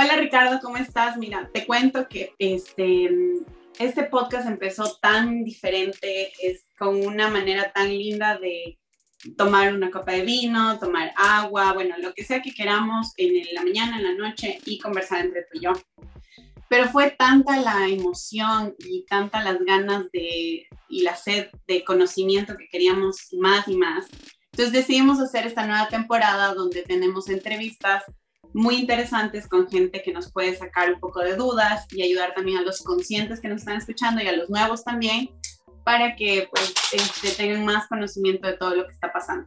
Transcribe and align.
Hola 0.00 0.14
Ricardo, 0.14 0.60
¿cómo 0.62 0.76
estás? 0.76 1.16
Mira, 1.16 1.50
te 1.52 1.66
cuento 1.66 2.06
que 2.06 2.32
este, 2.38 3.10
este 3.80 4.04
podcast 4.04 4.46
empezó 4.46 4.96
tan 5.02 5.42
diferente, 5.42 6.30
es 6.40 6.66
con 6.78 7.04
una 7.04 7.28
manera 7.28 7.72
tan 7.72 7.88
linda 7.88 8.38
de 8.38 8.78
tomar 9.36 9.74
una 9.74 9.90
copa 9.90 10.12
de 10.12 10.22
vino, 10.22 10.78
tomar 10.78 11.12
agua, 11.16 11.72
bueno, 11.72 11.96
lo 11.98 12.14
que 12.14 12.22
sea 12.22 12.40
que 12.40 12.54
queramos 12.54 13.12
en 13.16 13.42
la 13.52 13.64
mañana, 13.64 13.96
en 13.96 14.04
la 14.04 14.14
noche 14.14 14.60
y 14.66 14.78
conversar 14.78 15.24
entre 15.24 15.42
tú 15.50 15.58
y 15.58 15.62
yo. 15.62 15.72
Pero 16.68 16.88
fue 16.90 17.10
tanta 17.10 17.56
la 17.56 17.88
emoción 17.88 18.76
y 18.78 19.04
tanta 19.04 19.42
las 19.42 19.58
ganas 19.64 20.12
de 20.12 20.68
y 20.88 21.02
la 21.02 21.16
sed 21.16 21.48
de 21.66 21.82
conocimiento 21.82 22.56
que 22.56 22.68
queríamos 22.68 23.30
más 23.32 23.66
y 23.66 23.76
más. 23.76 24.06
Entonces 24.52 24.72
decidimos 24.72 25.18
hacer 25.18 25.44
esta 25.44 25.66
nueva 25.66 25.88
temporada 25.88 26.54
donde 26.54 26.82
tenemos 26.82 27.28
entrevistas 27.28 28.04
muy 28.52 28.76
interesantes 28.76 29.46
con 29.46 29.68
gente 29.68 30.02
que 30.02 30.12
nos 30.12 30.32
puede 30.32 30.56
sacar 30.56 30.92
un 30.92 31.00
poco 31.00 31.20
de 31.20 31.36
dudas 31.36 31.86
y 31.90 32.02
ayudar 32.02 32.34
también 32.34 32.58
a 32.58 32.62
los 32.62 32.82
conscientes 32.82 33.40
que 33.40 33.48
nos 33.48 33.60
están 33.60 33.76
escuchando 33.76 34.22
y 34.22 34.28
a 34.28 34.36
los 34.36 34.48
nuevos 34.48 34.84
también 34.84 35.30
para 35.84 36.16
que 36.16 36.48
pues, 36.50 36.74
este, 36.92 37.30
tengan 37.30 37.64
más 37.64 37.88
conocimiento 37.88 38.46
de 38.46 38.54
todo 38.56 38.74
lo 38.74 38.86
que 38.86 38.92
está 38.92 39.12
pasando. 39.12 39.46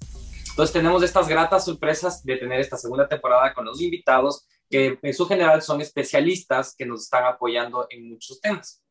Entonces 0.49 0.73
tenemos 0.73 1.03
estas 1.03 1.27
gratas 1.27 1.65
sorpresas 1.65 2.23
de 2.23 2.37
tener 2.37 2.59
esta 2.59 2.77
segunda 2.77 3.07
temporada 3.07 3.53
con 3.53 3.65
los 3.65 3.81
invitados 3.81 4.47
que 4.69 4.97
en 5.01 5.13
su 5.13 5.27
general 5.27 5.61
son 5.61 5.81
especialistas 5.81 6.75
que 6.75 6.85
nos 6.85 7.03
están 7.03 7.25
apoyando 7.25 7.87
en 7.89 8.09
muchos 8.09 8.39
temas. 8.41 8.81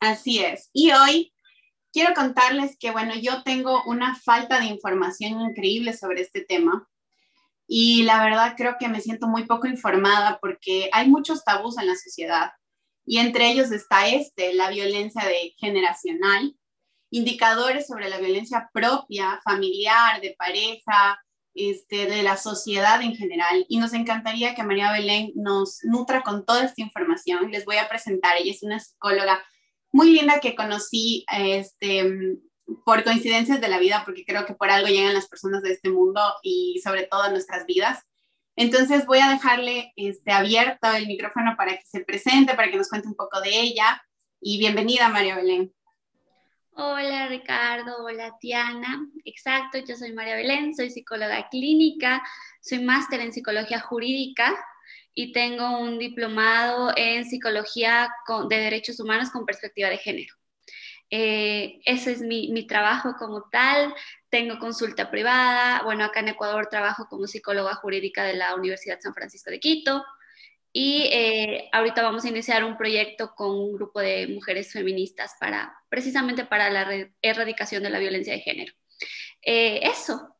Así 0.00 0.40
es. 0.40 0.70
Y 0.72 0.92
hoy 0.92 1.32
quiero 1.92 2.14
contarles 2.14 2.76
que, 2.78 2.90
bueno, 2.90 3.14
yo 3.14 3.42
tengo 3.42 3.82
una 3.86 4.14
falta 4.16 4.58
de 4.58 4.66
información 4.66 5.40
increíble 5.40 5.92
sobre 5.92 6.22
este 6.22 6.42
tema 6.42 6.88
y 7.66 8.02
la 8.04 8.22
verdad 8.22 8.54
creo 8.56 8.76
que 8.78 8.88
me 8.88 9.00
siento 9.00 9.26
muy 9.26 9.44
poco 9.44 9.66
informada 9.66 10.38
porque 10.40 10.88
hay 10.92 11.08
muchos 11.08 11.44
tabús 11.44 11.78
en 11.78 11.86
la 11.86 11.96
sociedad 11.96 12.50
y 13.06 13.18
entre 13.18 13.48
ellos 13.50 13.70
está 13.70 14.08
este, 14.08 14.52
la 14.54 14.68
violencia 14.68 15.24
de 15.24 15.54
generacional, 15.58 16.56
indicadores 17.10 17.86
sobre 17.86 18.10
la 18.10 18.18
violencia 18.18 18.68
propia, 18.72 19.40
familiar, 19.44 20.20
de 20.20 20.34
pareja, 20.36 21.22
este, 21.54 22.06
de 22.06 22.24
la 22.24 22.36
sociedad 22.36 23.00
en 23.00 23.14
general. 23.14 23.64
Y 23.68 23.78
nos 23.78 23.92
encantaría 23.92 24.56
que 24.56 24.64
María 24.64 24.90
Belén 24.90 25.30
nos 25.36 25.78
nutra 25.84 26.22
con 26.22 26.44
toda 26.44 26.64
esta 26.64 26.82
información. 26.82 27.52
Les 27.52 27.64
voy 27.64 27.76
a 27.76 27.88
presentar, 27.88 28.36
ella 28.36 28.50
es 28.50 28.64
una 28.64 28.80
psicóloga 28.80 29.40
muy 29.92 30.10
linda 30.10 30.40
que 30.40 30.56
conocí 30.56 31.24
este, 31.32 32.38
por 32.84 33.04
coincidencias 33.04 33.60
de 33.60 33.68
la 33.68 33.78
vida, 33.78 34.02
porque 34.04 34.24
creo 34.24 34.44
que 34.46 34.54
por 34.54 34.70
algo 34.70 34.88
llegan 34.88 35.14
las 35.14 35.28
personas 35.28 35.62
de 35.62 35.72
este 35.72 35.90
mundo 35.90 36.20
y 36.42 36.80
sobre 36.82 37.04
todo 37.04 37.22
a 37.22 37.30
nuestras 37.30 37.66
vidas. 37.66 38.04
Entonces 38.56 39.06
voy 39.06 39.18
a 39.18 39.30
dejarle 39.30 39.92
este, 39.96 40.32
abierto 40.32 40.90
el 40.92 41.06
micrófono 41.06 41.54
para 41.56 41.76
que 41.76 41.84
se 41.84 42.00
presente, 42.00 42.54
para 42.54 42.70
que 42.70 42.76
nos 42.76 42.88
cuente 42.88 43.08
un 43.08 43.14
poco 43.14 43.40
de 43.40 43.50
ella. 43.50 44.02
Y 44.40 44.58
bienvenida, 44.58 45.08
María 45.08 45.36
Belén. 45.36 45.72
Hola 46.78 47.28
Ricardo, 47.28 48.04
hola 48.04 48.34
Tiana. 48.38 49.06
Exacto, 49.24 49.78
yo 49.78 49.96
soy 49.96 50.12
María 50.12 50.36
Belén, 50.36 50.74
soy 50.74 50.90
psicóloga 50.90 51.48
clínica, 51.48 52.22
soy 52.60 52.80
máster 52.80 53.20
en 53.20 53.32
psicología 53.32 53.80
jurídica 53.80 54.54
y 55.14 55.32
tengo 55.32 55.78
un 55.78 55.98
diplomado 55.98 56.92
en 56.94 57.24
psicología 57.24 58.10
de 58.50 58.56
derechos 58.56 59.00
humanos 59.00 59.30
con 59.30 59.46
perspectiva 59.46 59.88
de 59.88 59.96
género. 59.96 60.34
Eh, 61.10 61.80
ese 61.84 62.12
es 62.12 62.20
mi, 62.20 62.48
mi, 62.52 62.66
trabajo 62.66 63.14
como 63.18 63.48
tal. 63.50 63.94
Tengo 64.28 64.58
consulta 64.58 65.10
privada. 65.10 65.82
Bueno, 65.84 66.04
acá 66.04 66.20
en 66.20 66.28
Ecuador 66.28 66.68
trabajo 66.68 67.06
como 67.08 67.26
psicóloga 67.26 67.74
jurídica 67.76 68.24
de 68.24 68.34
la 68.34 68.54
Universidad 68.54 68.98
San 69.00 69.14
Francisco 69.14 69.50
de 69.50 69.60
Quito. 69.60 70.04
Y 70.78 71.08
eh, 71.10 71.70
ahorita 71.72 72.02
vamos 72.02 72.24
a 72.24 72.28
iniciar 72.28 72.62
un 72.62 72.76
proyecto 72.76 73.34
con 73.34 73.50
un 73.50 73.72
grupo 73.72 74.00
de 74.00 74.26
mujeres 74.26 74.72
feministas 74.72 75.34
para, 75.40 75.74
precisamente 75.88 76.44
para 76.44 76.68
la 76.68 77.08
erradicación 77.22 77.82
de 77.82 77.88
la 77.88 77.98
violencia 77.98 78.34
de 78.34 78.40
género. 78.40 78.74
Eh, 79.40 79.80
eso. 79.84 80.36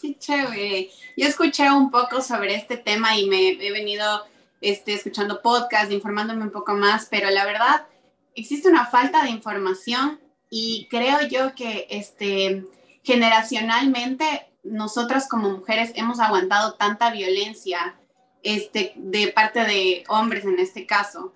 Qué 0.00 0.16
chévere. 0.18 0.90
Yo 1.18 1.28
escuché 1.28 1.70
un 1.70 1.90
poco 1.90 2.22
sobre 2.22 2.54
este 2.54 2.78
tema 2.78 3.18
y 3.18 3.28
me 3.28 3.50
he 3.50 3.72
venido 3.72 4.24
este, 4.62 4.94
escuchando 4.94 5.42
podcasts, 5.42 5.92
informándome 5.92 6.44
un 6.44 6.50
poco 6.50 6.72
más, 6.72 7.08
pero 7.10 7.28
la 7.28 7.44
verdad 7.44 7.86
existe 8.34 8.68
una 8.68 8.86
falta 8.86 9.22
de 9.22 9.30
información 9.30 10.20
y 10.50 10.86
creo 10.90 11.26
yo 11.28 11.54
que 11.54 11.86
este, 11.90 12.64
generacionalmente 13.02 14.52
nosotras 14.62 15.28
como 15.28 15.50
mujeres 15.50 15.92
hemos 15.94 16.20
aguantado 16.20 16.74
tanta 16.74 17.10
violencia 17.10 17.96
este, 18.42 18.92
de 18.96 19.28
parte 19.28 19.60
de 19.60 20.04
hombres 20.08 20.44
en 20.44 20.58
este 20.58 20.86
caso, 20.86 21.32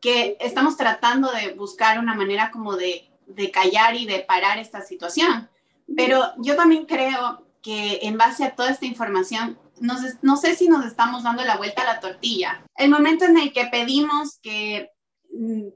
que 0.00 0.36
estamos 0.40 0.76
tratando 0.76 1.30
de 1.32 1.54
buscar 1.54 1.98
una 1.98 2.14
manera 2.14 2.50
como 2.50 2.76
de, 2.76 3.10
de 3.26 3.50
callar 3.50 3.96
y 3.96 4.06
de 4.06 4.20
parar 4.20 4.58
esta 4.58 4.82
situación. 4.82 5.48
Pero 5.96 6.32
yo 6.38 6.56
también 6.56 6.86
creo 6.86 7.46
que 7.62 8.00
en 8.02 8.18
base 8.18 8.44
a 8.44 8.54
toda 8.54 8.70
esta 8.70 8.86
información, 8.86 9.58
no 9.80 10.36
sé 10.36 10.54
si 10.54 10.68
nos 10.68 10.84
estamos 10.86 11.22
dando 11.22 11.44
la 11.44 11.56
vuelta 11.56 11.82
a 11.82 11.94
la 11.94 12.00
tortilla. 12.00 12.64
El 12.76 12.90
momento 12.90 13.24
en 13.24 13.38
el 13.38 13.52
que 13.52 13.66
pedimos 13.66 14.38
que 14.42 14.90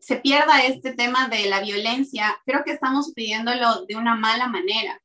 se 0.01 0.17
pierda 0.17 0.63
este 0.63 0.93
tema 0.93 1.29
de 1.29 1.49
la 1.49 1.61
violencia, 1.61 2.41
creo 2.45 2.63
que 2.65 2.73
estamos 2.73 3.13
pidiéndolo 3.15 3.85
de 3.87 3.97
una 3.97 4.15
mala 4.15 4.49
manera, 4.49 5.01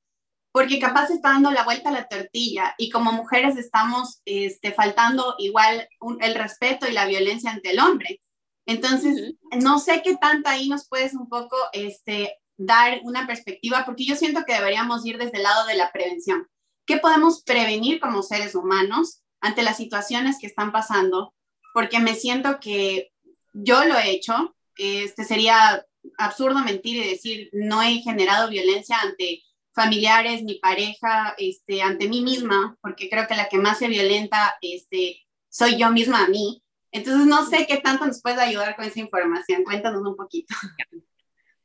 porque 0.52 0.80
capaz 0.80 1.10
está 1.10 1.30
dando 1.30 1.52
la 1.52 1.64
vuelta 1.64 1.90
a 1.90 1.94
la 1.94 2.08
tortilla 2.08 2.76
y 2.78 2.90
como 2.90 3.12
mujeres 3.12 3.58
estamos 3.58 4.22
este, 4.26 4.72
faltando 4.72 5.36
igual 5.40 5.88
el 6.22 6.36
respeto 6.36 6.88
y 6.88 6.94
la 6.94 7.06
violencia 7.06 7.52
ante 7.52 7.72
el 7.72 7.80
hombre. 7.80 8.20
Entonces, 8.66 9.34
no 9.62 9.80
sé 9.80 10.02
qué 10.04 10.16
tanta 10.16 10.52
ahí 10.52 10.70
nos 10.70 10.88
puedes 10.88 11.14
un 11.14 11.28
poco 11.28 11.58
este, 11.74 12.38
dar 12.58 13.00
una 13.04 13.26
perspectiva, 13.26 13.84
porque 13.86 14.06
yo 14.06 14.16
siento 14.16 14.44
que 14.46 14.54
deberíamos 14.54 15.06
ir 15.06 15.18
desde 15.18 15.38
el 15.38 15.44
lado 15.44 15.66
de 15.66 15.76
la 15.76 15.92
prevención. 15.92 16.48
¿Qué 16.86 16.98
podemos 16.98 17.44
prevenir 17.44 18.00
como 18.00 18.24
seres 18.24 18.56
humanos 18.56 19.22
ante 19.42 19.64
las 19.64 19.78
situaciones 19.78 20.38
que 20.40 20.48
están 20.48 20.72
pasando? 20.72 21.34
Porque 21.74 22.00
me 22.00 22.16
siento 22.16 22.60
que 22.60 23.13
yo 23.54 23.86
lo 23.86 23.98
he 23.98 24.12
hecho, 24.12 24.56
este 24.76 25.24
sería 25.24 25.86
absurdo 26.18 26.60
mentir 26.60 26.98
y 26.98 27.10
decir 27.10 27.50
no 27.54 27.82
he 27.82 28.00
generado 28.00 28.50
violencia 28.50 28.98
ante 29.02 29.44
familiares, 29.74 30.44
mi 30.44 30.56
pareja, 30.56 31.34
este, 31.38 31.82
ante 31.82 32.08
mí 32.08 32.22
misma, 32.22 32.78
porque 32.82 33.10
creo 33.10 33.28
que 33.28 33.36
la 33.36 33.50
que 33.50 33.58
más 33.58 33.80
se 33.80 33.88
violenta 33.88 34.56
este, 34.62 35.22
soy 35.50 35.78
yo 35.78 35.90
misma 35.92 36.26
a 36.26 36.28
mí. 36.28 36.64
Entonces 36.92 37.26
no 37.26 37.46
sé 37.46 37.66
qué 37.68 37.78
tanto 37.78 38.06
nos 38.06 38.22
puedes 38.22 38.40
ayudar 38.40 38.76
con 38.76 38.86
esa 38.86 39.00
información. 39.00 39.64
Cuéntanos 39.64 40.02
un 40.04 40.16
poquito. 40.16 40.54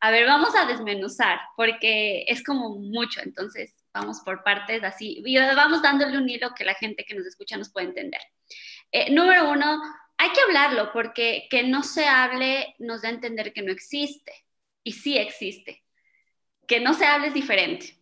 A 0.00 0.10
ver, 0.10 0.26
vamos 0.26 0.54
a 0.54 0.64
desmenuzar, 0.64 1.40
porque 1.56 2.24
es 2.28 2.44
como 2.44 2.78
mucho, 2.78 3.20
entonces 3.20 3.74
vamos 3.92 4.20
por 4.20 4.44
partes 4.44 4.84
así, 4.84 5.22
y 5.26 5.36
vamos 5.36 5.82
dándole 5.82 6.16
un 6.16 6.28
hilo 6.28 6.54
que 6.54 6.64
la 6.64 6.74
gente 6.74 7.04
que 7.04 7.16
nos 7.16 7.26
escucha 7.26 7.56
nos 7.56 7.70
puede 7.70 7.88
entender. 7.88 8.20
Eh, 8.92 9.12
número 9.12 9.50
uno, 9.50 9.82
hay 10.18 10.32
que 10.32 10.40
hablarlo 10.40 10.92
porque 10.92 11.46
que 11.50 11.62
no 11.62 11.82
se 11.82 12.06
hable 12.06 12.74
nos 12.78 13.02
da 13.02 13.08
a 13.08 13.12
entender 13.12 13.52
que 13.52 13.62
no 13.62 13.72
existe 13.72 14.32
y 14.82 14.92
sí 14.92 15.16
existe. 15.16 15.84
Que 16.66 16.80
no 16.80 16.92
se 16.92 17.06
hable 17.06 17.28
es 17.28 17.34
diferente. 17.34 17.98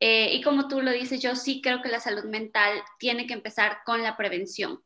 Eh, 0.00 0.34
y 0.34 0.42
como 0.42 0.68
tú 0.68 0.82
lo 0.82 0.90
dices, 0.90 1.20
yo 1.22 1.36
sí 1.36 1.60
creo 1.62 1.80
que 1.80 1.88
la 1.88 2.00
salud 2.00 2.24
mental 2.24 2.82
tiene 2.98 3.26
que 3.26 3.34
empezar 3.34 3.78
con 3.84 4.02
la 4.02 4.16
prevención. 4.16 4.82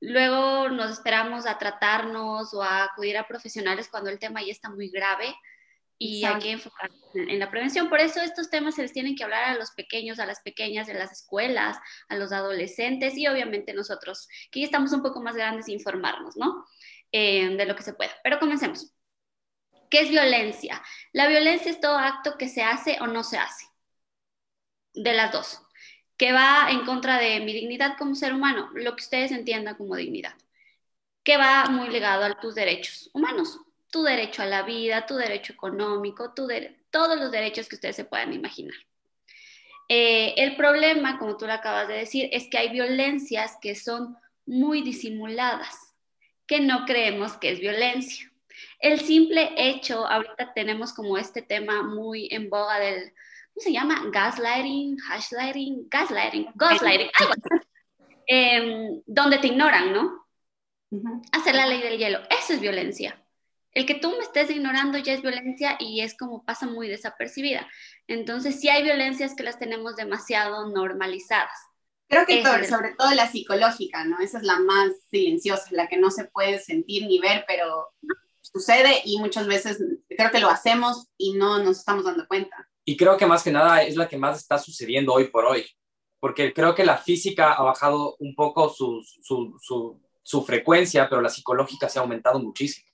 Luego 0.00 0.68
nos 0.68 0.90
esperamos 0.90 1.46
a 1.46 1.58
tratarnos 1.58 2.54
o 2.54 2.62
a 2.62 2.84
acudir 2.84 3.16
a 3.16 3.26
profesionales 3.26 3.88
cuando 3.88 4.10
el 4.10 4.18
tema 4.18 4.42
ya 4.42 4.52
está 4.52 4.70
muy 4.70 4.88
grave 4.90 5.34
y 5.98 6.24
hay 6.24 6.38
que 6.38 6.52
enfocar 6.52 6.90
en 7.14 7.38
la 7.38 7.50
prevención. 7.50 7.88
Por 7.88 8.00
eso 8.00 8.20
estos 8.20 8.50
temas 8.50 8.76
se 8.76 8.82
les 8.82 8.92
tienen 8.92 9.16
que 9.16 9.24
hablar 9.24 9.44
a 9.44 9.54
los 9.56 9.72
pequeños, 9.72 10.20
a 10.20 10.26
las 10.26 10.40
pequeñas 10.40 10.86
de 10.86 10.94
las 10.94 11.10
escuelas, 11.10 11.76
a 12.08 12.14
los 12.14 12.32
adolescentes 12.32 13.16
y 13.16 13.26
obviamente 13.26 13.74
nosotros, 13.74 14.28
que 14.50 14.60
ya 14.60 14.66
estamos 14.66 14.92
un 14.92 15.02
poco 15.02 15.20
más 15.20 15.34
grandes, 15.34 15.68
informarnos, 15.68 16.36
¿no? 16.36 16.64
Eh, 17.10 17.56
de 17.56 17.66
lo 17.66 17.74
que 17.74 17.82
se 17.82 17.94
pueda. 17.94 18.12
Pero 18.22 18.38
comencemos. 18.38 18.92
¿Qué 19.90 20.00
es 20.02 20.10
violencia? 20.10 20.82
La 21.12 21.26
violencia 21.28 21.70
es 21.70 21.80
todo 21.80 21.98
acto 21.98 22.36
que 22.38 22.48
se 22.48 22.62
hace 22.62 22.98
o 23.00 23.06
no 23.06 23.24
se 23.24 23.38
hace. 23.38 23.66
De 24.94 25.14
las 25.14 25.32
dos. 25.32 25.62
Que 26.16 26.32
va 26.32 26.68
en 26.70 26.84
contra 26.84 27.18
de 27.18 27.40
mi 27.40 27.52
dignidad 27.52 27.96
como 27.98 28.14
ser 28.14 28.34
humano, 28.34 28.70
lo 28.74 28.94
que 28.96 29.02
ustedes 29.02 29.32
entiendan 29.32 29.76
como 29.76 29.96
dignidad. 29.96 30.34
Que 31.22 31.36
va 31.36 31.66
muy 31.66 31.88
ligado 31.88 32.24
a 32.24 32.40
tus 32.40 32.54
derechos 32.54 33.10
humanos, 33.14 33.58
tu 33.90 34.02
derecho 34.02 34.42
a 34.42 34.46
la 34.46 34.62
vida, 34.62 35.06
tu 35.06 35.16
derecho 35.16 35.52
económico, 35.52 36.32
tu 36.34 36.48
todos 36.90 37.18
los 37.18 37.30
derechos 37.30 37.68
que 37.68 37.76
ustedes 37.76 37.96
se 37.96 38.04
puedan 38.04 38.32
imaginar. 38.32 38.76
Eh, 39.88 40.34
el 40.36 40.56
problema, 40.56 41.18
como 41.18 41.36
tú 41.36 41.46
lo 41.46 41.52
acabas 41.52 41.88
de 41.88 41.94
decir, 41.94 42.28
es 42.32 42.48
que 42.48 42.58
hay 42.58 42.68
violencias 42.68 43.56
que 43.60 43.74
son 43.74 44.16
muy 44.46 44.82
disimuladas, 44.82 45.94
que 46.46 46.60
no 46.60 46.84
creemos 46.84 47.36
que 47.38 47.52
es 47.52 47.60
violencia. 47.60 48.30
El 48.80 49.00
simple 49.00 49.50
hecho, 49.56 50.06
ahorita 50.06 50.52
tenemos 50.54 50.92
como 50.92 51.16
este 51.16 51.42
tema 51.42 51.82
muy 51.82 52.28
en 52.30 52.50
boga 52.50 52.78
del, 52.78 53.12
¿cómo 53.54 53.64
se 53.64 53.72
llama? 53.72 54.02
Gaslighting, 54.12 54.98
hashlighting, 54.98 55.88
gaslighting, 55.88 56.48
gaslighting, 56.54 57.10
algo 57.14 57.32
así, 57.32 57.66
em, 58.26 59.02
donde 59.06 59.38
te 59.38 59.48
ignoran, 59.48 59.92
¿no? 59.92 60.28
hacer 61.32 61.54
la 61.54 61.66
ley 61.66 61.82
del 61.82 61.98
hielo. 61.98 62.20
Eso 62.30 62.54
es 62.54 62.60
violencia. 62.60 63.22
El 63.78 63.86
que 63.86 63.94
tú 63.94 64.10
me 64.10 64.24
estés 64.24 64.50
ignorando 64.50 64.98
ya 64.98 65.12
es 65.12 65.22
violencia 65.22 65.76
y 65.78 66.00
es 66.00 66.16
como 66.16 66.44
pasa 66.44 66.66
muy 66.66 66.88
desapercibida. 66.88 67.68
Entonces, 68.08 68.58
sí 68.58 68.68
hay 68.68 68.82
violencias 68.82 69.36
que 69.36 69.44
las 69.44 69.60
tenemos 69.60 69.94
demasiado 69.94 70.68
normalizadas. 70.68 71.56
Creo 72.08 72.26
que 72.26 72.42
sobre 72.66 72.96
todo 72.98 73.14
la 73.14 73.30
psicológica, 73.30 74.04
¿no? 74.04 74.18
Esa 74.18 74.38
es 74.38 74.42
la 74.42 74.58
más 74.58 74.90
silenciosa, 75.12 75.68
la 75.70 75.86
que 75.86 75.96
no 75.96 76.10
se 76.10 76.24
puede 76.24 76.58
sentir 76.58 77.06
ni 77.06 77.20
ver, 77.20 77.44
pero 77.46 77.94
sucede 78.40 79.00
y 79.04 79.20
muchas 79.20 79.46
veces 79.46 79.78
creo 80.08 80.32
que 80.32 80.40
lo 80.40 80.50
hacemos 80.50 81.06
y 81.16 81.34
no 81.34 81.62
nos 81.62 81.78
estamos 81.78 82.04
dando 82.04 82.26
cuenta. 82.26 82.68
Y 82.84 82.96
creo 82.96 83.16
que 83.16 83.26
más 83.26 83.44
que 83.44 83.52
nada 83.52 83.84
es 83.84 83.94
la 83.94 84.08
que 84.08 84.18
más 84.18 84.38
está 84.38 84.58
sucediendo 84.58 85.12
hoy 85.12 85.28
por 85.28 85.44
hoy, 85.44 85.64
porque 86.18 86.52
creo 86.52 86.74
que 86.74 86.84
la 86.84 86.96
física 86.96 87.52
ha 87.52 87.62
bajado 87.62 88.16
un 88.18 88.34
poco 88.34 88.70
su, 88.70 89.04
su, 89.22 89.56
su, 89.60 90.02
su 90.24 90.44
frecuencia, 90.44 91.08
pero 91.08 91.22
la 91.22 91.28
psicológica 91.28 91.88
se 91.88 92.00
ha 92.00 92.02
aumentado 92.02 92.40
muchísimo. 92.40 92.87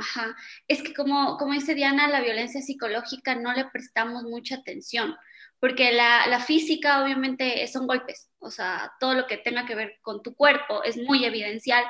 Ajá, 0.00 0.34
es 0.66 0.82
que 0.82 0.94
como, 0.94 1.36
como 1.36 1.52
dice 1.52 1.74
Diana, 1.74 2.08
la 2.08 2.22
violencia 2.22 2.62
psicológica 2.62 3.34
no 3.34 3.52
le 3.52 3.66
prestamos 3.66 4.22
mucha 4.22 4.56
atención, 4.56 5.14
porque 5.58 5.92
la, 5.92 6.26
la, 6.26 6.40
física 6.40 7.04
obviamente 7.04 7.66
son 7.68 7.86
golpes, 7.86 8.30
o 8.38 8.50
sea, 8.50 8.92
todo 8.98 9.12
lo 9.14 9.26
que 9.26 9.36
tenga 9.36 9.66
que 9.66 9.74
ver 9.74 9.98
con 10.00 10.22
tu 10.22 10.34
cuerpo 10.34 10.82
es 10.84 10.96
muy 10.96 11.24
evidencial, 11.26 11.84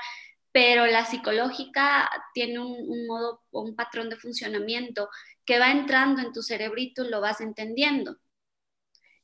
pero 0.51 0.87
la 0.87 1.05
psicológica 1.05 2.11
tiene 2.35 2.59
un, 2.59 2.73
un 2.89 3.07
modo 3.07 3.43
un 3.53 3.77
patrón 3.77 4.11
de 4.11 4.17
funcionamiento 4.17 5.09
que 5.45 5.61
va 5.61 5.71
entrando 5.71 6.21
en 6.21 6.33
tu 6.33 6.43
cerebrito 6.43 7.05
y 7.05 7.11
lo 7.11 7.21
vas 7.21 7.41
entendiendo. 7.41 8.17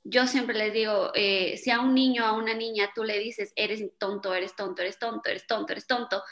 Yo 0.09 0.29
siempre 0.29 0.57
les 0.57 0.73
digo, 0.73 1.11
eh, 1.15 1.57
si 1.57 1.73
a 1.73 1.81
un 1.81 1.93
niño 1.93 2.25
o 2.25 2.29
a 2.29 2.33
una 2.35 2.55
niña 2.55 2.93
tú 2.95 3.03
le 3.03 3.19
dices, 3.19 3.53
eres 3.57 3.83
tonto, 3.99 4.33
eres 4.35 4.55
tonto, 4.55 4.83
eres 4.83 5.01
tonto, 5.01 5.29
eres 5.29 5.49
tonto, 5.49 5.73
eres 5.73 5.87
tonto, 5.89 6.23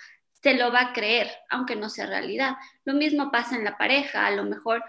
se 0.44 0.52
lo 0.52 0.70
va 0.70 0.80
a 0.82 0.92
creer, 0.92 1.30
aunque 1.48 1.74
no 1.74 1.88
sea 1.88 2.04
realidad. 2.04 2.56
Lo 2.84 2.92
mismo 2.92 3.30
pasa 3.30 3.56
en 3.56 3.64
la 3.64 3.78
pareja, 3.78 4.26
a 4.26 4.30
lo 4.30 4.44
mejor 4.44 4.84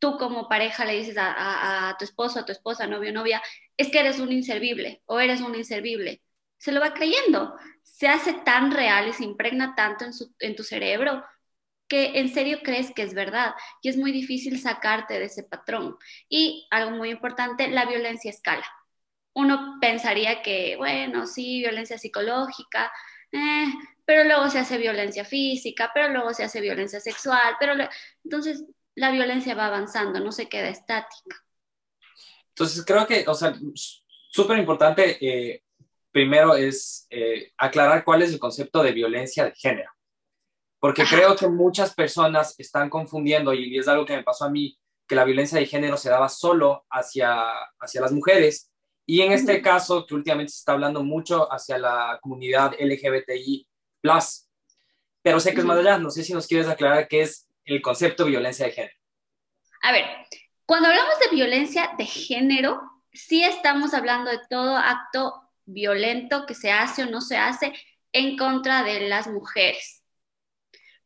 tú 0.00 0.18
como 0.18 0.48
pareja 0.48 0.84
le 0.84 0.94
dices 0.94 1.14
a, 1.16 1.94
tu 1.96 2.04
esposo, 2.04 2.40
a 2.40 2.44
tu 2.44 2.50
esposa, 2.50 2.88
novio, 2.88 3.12
novia, 3.12 3.40
es 3.76 3.88
que 3.88 4.00
eres 4.00 4.18
un 4.18 4.32
inservible 4.32 5.02
o 5.06 5.20
eres 5.20 5.42
un 5.42 5.54
inservible. 5.54 6.22
Se 6.58 6.72
lo 6.72 6.80
va 6.80 6.92
creyendo. 6.92 7.54
Se 7.84 8.08
hace 8.08 8.32
tan 8.32 8.72
real 8.72 9.06
y 9.06 9.12
se 9.12 9.22
impregna 9.22 9.76
tanto 9.76 10.04
en, 10.04 10.10
en 10.40 10.56
tu 10.56 10.64
cerebro 10.64 11.24
que 11.86 12.18
en 12.18 12.34
serio 12.34 12.58
crees 12.64 12.90
que 12.92 13.02
es 13.02 13.14
verdad 13.14 13.54
y 13.82 13.90
es 13.90 13.96
muy 13.96 14.10
difícil 14.10 14.58
sacarte 14.58 15.20
de 15.20 15.26
ese 15.26 15.44
patrón. 15.44 15.96
Y 16.28 16.66
algo 16.72 16.96
muy 16.96 17.10
importante, 17.10 17.68
la 17.68 17.84
violencia 17.84 18.30
escala. 18.30 18.66
Uno 19.34 19.78
pensaría 19.80 20.42
que, 20.42 20.74
bueno, 20.76 21.28
sí, 21.28 21.60
violencia 21.60 21.96
psicológica, 21.96 22.90
eh, 23.30 23.66
pero 24.06 24.24
luego 24.24 24.48
se 24.48 24.60
hace 24.60 24.78
violencia 24.78 25.24
física, 25.24 25.90
pero 25.92 26.08
luego 26.08 26.32
se 26.32 26.44
hace 26.44 26.60
violencia 26.60 27.00
sexual, 27.00 27.56
pero 27.58 27.74
entonces 28.24 28.64
la 28.94 29.10
violencia 29.10 29.54
va 29.54 29.66
avanzando, 29.66 30.20
no 30.20 30.32
se 30.32 30.48
queda 30.48 30.68
estática. 30.68 31.44
Entonces 32.50 32.84
creo 32.86 33.06
que, 33.06 33.24
o 33.26 33.34
sea, 33.34 33.54
súper 34.30 34.58
importante, 34.58 35.18
eh, 35.20 35.62
primero 36.10 36.54
es 36.54 37.06
eh, 37.10 37.52
aclarar 37.58 38.04
cuál 38.04 38.22
es 38.22 38.32
el 38.32 38.38
concepto 38.38 38.82
de 38.82 38.92
violencia 38.92 39.44
de 39.44 39.52
género, 39.54 39.90
porque 40.78 41.04
creo 41.04 41.34
que 41.36 41.48
muchas 41.48 41.92
personas 41.92 42.54
están 42.58 42.88
confundiendo, 42.88 43.52
y 43.52 43.76
es 43.76 43.88
algo 43.88 44.06
que 44.06 44.16
me 44.16 44.22
pasó 44.22 44.44
a 44.44 44.50
mí, 44.50 44.78
que 45.06 45.16
la 45.16 45.24
violencia 45.24 45.58
de 45.58 45.66
género 45.66 45.96
se 45.96 46.10
daba 46.10 46.28
solo 46.28 46.86
hacia, 46.90 47.44
hacia 47.80 48.00
las 48.00 48.12
mujeres, 48.12 48.70
y 49.04 49.20
en 49.20 49.32
este 49.32 49.60
caso, 49.60 50.06
que 50.06 50.14
últimamente 50.14 50.52
se 50.52 50.58
está 50.58 50.72
hablando 50.72 51.02
mucho 51.04 51.52
hacia 51.52 51.78
la 51.78 52.18
comunidad 52.22 52.74
LGBTI, 52.78 53.68
pero 55.22 55.40
sé 55.40 55.52
que 55.52 55.60
es 55.60 55.66
más 55.66 55.78
allá, 55.78 55.98
no 55.98 56.10
sé 56.10 56.22
si 56.22 56.32
nos 56.32 56.46
quieres 56.46 56.68
aclarar 56.68 57.08
qué 57.08 57.22
es 57.22 57.48
el 57.64 57.82
concepto 57.82 58.24
de 58.24 58.30
violencia 58.30 58.66
de 58.66 58.72
género. 58.72 58.94
A 59.82 59.92
ver, 59.92 60.04
cuando 60.64 60.88
hablamos 60.88 61.18
de 61.20 61.34
violencia 61.34 61.90
de 61.98 62.06
género, 62.06 62.80
sí 63.12 63.42
estamos 63.42 63.94
hablando 63.94 64.30
de 64.30 64.40
todo 64.48 64.76
acto 64.76 65.42
violento 65.64 66.46
que 66.46 66.54
se 66.54 66.70
hace 66.70 67.02
o 67.02 67.06
no 67.06 67.20
se 67.20 67.36
hace 67.36 67.72
en 68.12 68.36
contra 68.36 68.82
de 68.82 69.08
las 69.08 69.26
mujeres. 69.26 70.04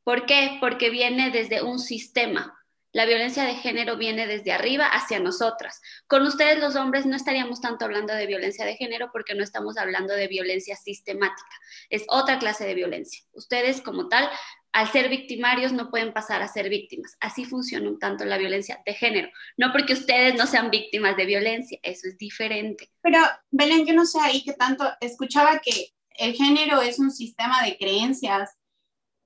¿Por 0.05 0.27
qué? 0.27 0.59
Porque 0.61 0.91
viene 0.91 1.31
desde 1.31 1.63
un 1.63 1.79
sistema. 1.79 2.60
La 2.93 3.07
violencia 3.07 3.45
de 3.45 3.55
género 3.55 3.97
viene 3.97 4.27
desde 4.27 4.51
arriba 4.51 4.87
hacia 4.87 5.21
nosotras. 5.21 5.81
Con 6.09 6.23
ustedes 6.23 6.59
los 6.59 6.75
hombres 6.75 7.07
no 7.07 7.15
estaríamos 7.15 7.61
tanto 7.61 7.85
hablando 7.85 8.13
de 8.13 8.27
violencia 8.27 8.65
de 8.65 8.77
género 8.77 9.11
porque 9.13 9.37
no 9.37 9.45
estamos 9.45 9.77
hablando 9.77 10.15
de 10.15 10.27
violencia 10.27 10.75
sistemática. 10.75 11.49
Es 11.89 12.05
otra 12.09 12.41
clase 12.41 12.65
de 12.65 12.75
violencia. 12.75 13.23
Ustedes 13.33 13.81
como 13.81 14.09
tal, 14.09 14.29
al 14.73 14.91
ser 14.91 15.09
victimarios 15.09 15.73
no 15.73 15.89
pueden 15.89 16.13
pasar 16.13 16.43
a 16.43 16.49
ser 16.49 16.69
víctimas. 16.69 17.17
Así 17.21 17.45
funciona 17.45 17.89
un 17.89 17.99
tanto 18.01 18.25
la 18.25 18.39
violencia 18.39 18.83
de 18.85 18.95
género. 18.95 19.29
No 19.57 19.71
porque 19.71 19.93
ustedes 19.93 20.35
no 20.35 20.49
sean 20.49 20.71
víctimas 20.71 21.17
de 21.17 21.27
violencia, 21.27 21.79
eso 21.83 22.09
es 22.09 22.19
diferente. 22.19 22.91
Pero 23.03 23.19
Belén, 23.51 23.87
yo 23.87 23.95
no 23.95 24.05
sé 24.05 24.19
ahí 24.21 24.43
que 24.43 24.55
tanto 24.55 24.85
escuchaba 25.01 25.61
que 25.61 25.93
el 26.19 26.35
género 26.35 26.83
es 26.83 26.99
un 26.99 27.13
sistema 27.13 27.63
de 27.63 27.79
creencias 27.79 28.51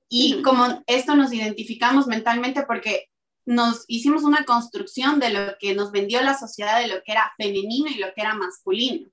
y 0.08 0.42
como 0.42 0.82
esto 0.86 1.16
nos 1.16 1.32
identificamos 1.32 2.06
mentalmente 2.06 2.64
porque 2.66 3.08
nos 3.46 3.84
hicimos 3.88 4.22
una 4.22 4.44
construcción 4.44 5.20
de 5.20 5.30
lo 5.30 5.58
que 5.58 5.74
nos 5.74 5.90
vendió 5.90 6.22
la 6.22 6.38
sociedad 6.38 6.80
de 6.80 6.88
lo 6.88 7.02
que 7.02 7.12
era 7.12 7.32
femenino 7.36 7.88
y 7.88 7.98
lo 7.98 8.12
que 8.14 8.20
era 8.22 8.34
masculino. 8.34 9.08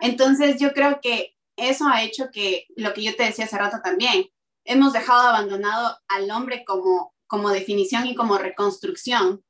Entonces 0.00 0.60
yo 0.60 0.72
creo 0.72 1.00
que 1.00 1.34
eso 1.56 1.86
ha 1.88 2.02
hecho 2.02 2.30
que 2.30 2.66
lo 2.76 2.92
que 2.92 3.02
yo 3.02 3.16
te 3.16 3.24
decía 3.24 3.46
hace 3.46 3.56
rato 3.56 3.78
también, 3.82 4.28
hemos 4.64 4.92
dejado 4.92 5.28
abandonado 5.28 5.96
al 6.08 6.30
hombre 6.30 6.64
como, 6.64 7.14
como 7.26 7.50
definición 7.50 8.06
y 8.06 8.14
como 8.14 8.36
reconstrucción. 8.36 9.42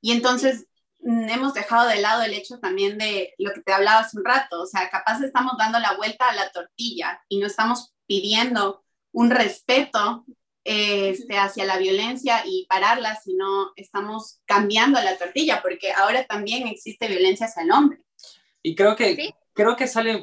Y 0.00 0.12
entonces 0.12 0.66
mm, 1.00 1.28
hemos 1.28 1.52
dejado 1.52 1.88
de 1.88 2.00
lado 2.00 2.22
el 2.22 2.32
hecho 2.32 2.58
también 2.58 2.96
de 2.96 3.34
lo 3.38 3.52
que 3.52 3.60
te 3.60 3.72
hablaba 3.72 4.00
hace 4.00 4.16
un 4.16 4.24
rato, 4.24 4.62
o 4.62 4.66
sea, 4.66 4.88
capaz 4.88 5.20
estamos 5.20 5.54
dando 5.58 5.78
la 5.78 5.96
vuelta 5.96 6.28
a 6.28 6.34
la 6.34 6.50
tortilla 6.50 7.20
y 7.28 7.38
no 7.38 7.46
estamos 7.46 7.92
pidiendo 8.06 8.84
un 9.12 9.30
respeto 9.30 10.24
este, 10.64 11.36
hacia 11.36 11.64
la 11.64 11.78
violencia 11.78 12.42
y 12.44 12.66
pararla, 12.68 13.18
sino 13.22 13.72
estamos 13.76 14.40
cambiando 14.44 15.00
la 15.00 15.18
tortilla, 15.18 15.60
porque 15.62 15.92
ahora 15.92 16.24
también 16.24 16.68
existe 16.68 17.08
violencia 17.08 17.46
hacia 17.46 17.62
el 17.62 17.72
hombre. 17.72 17.98
Y 18.62 18.74
creo 18.74 18.94
que, 18.94 19.34
creo 19.52 19.76
que 19.76 19.88
sale 19.88 20.22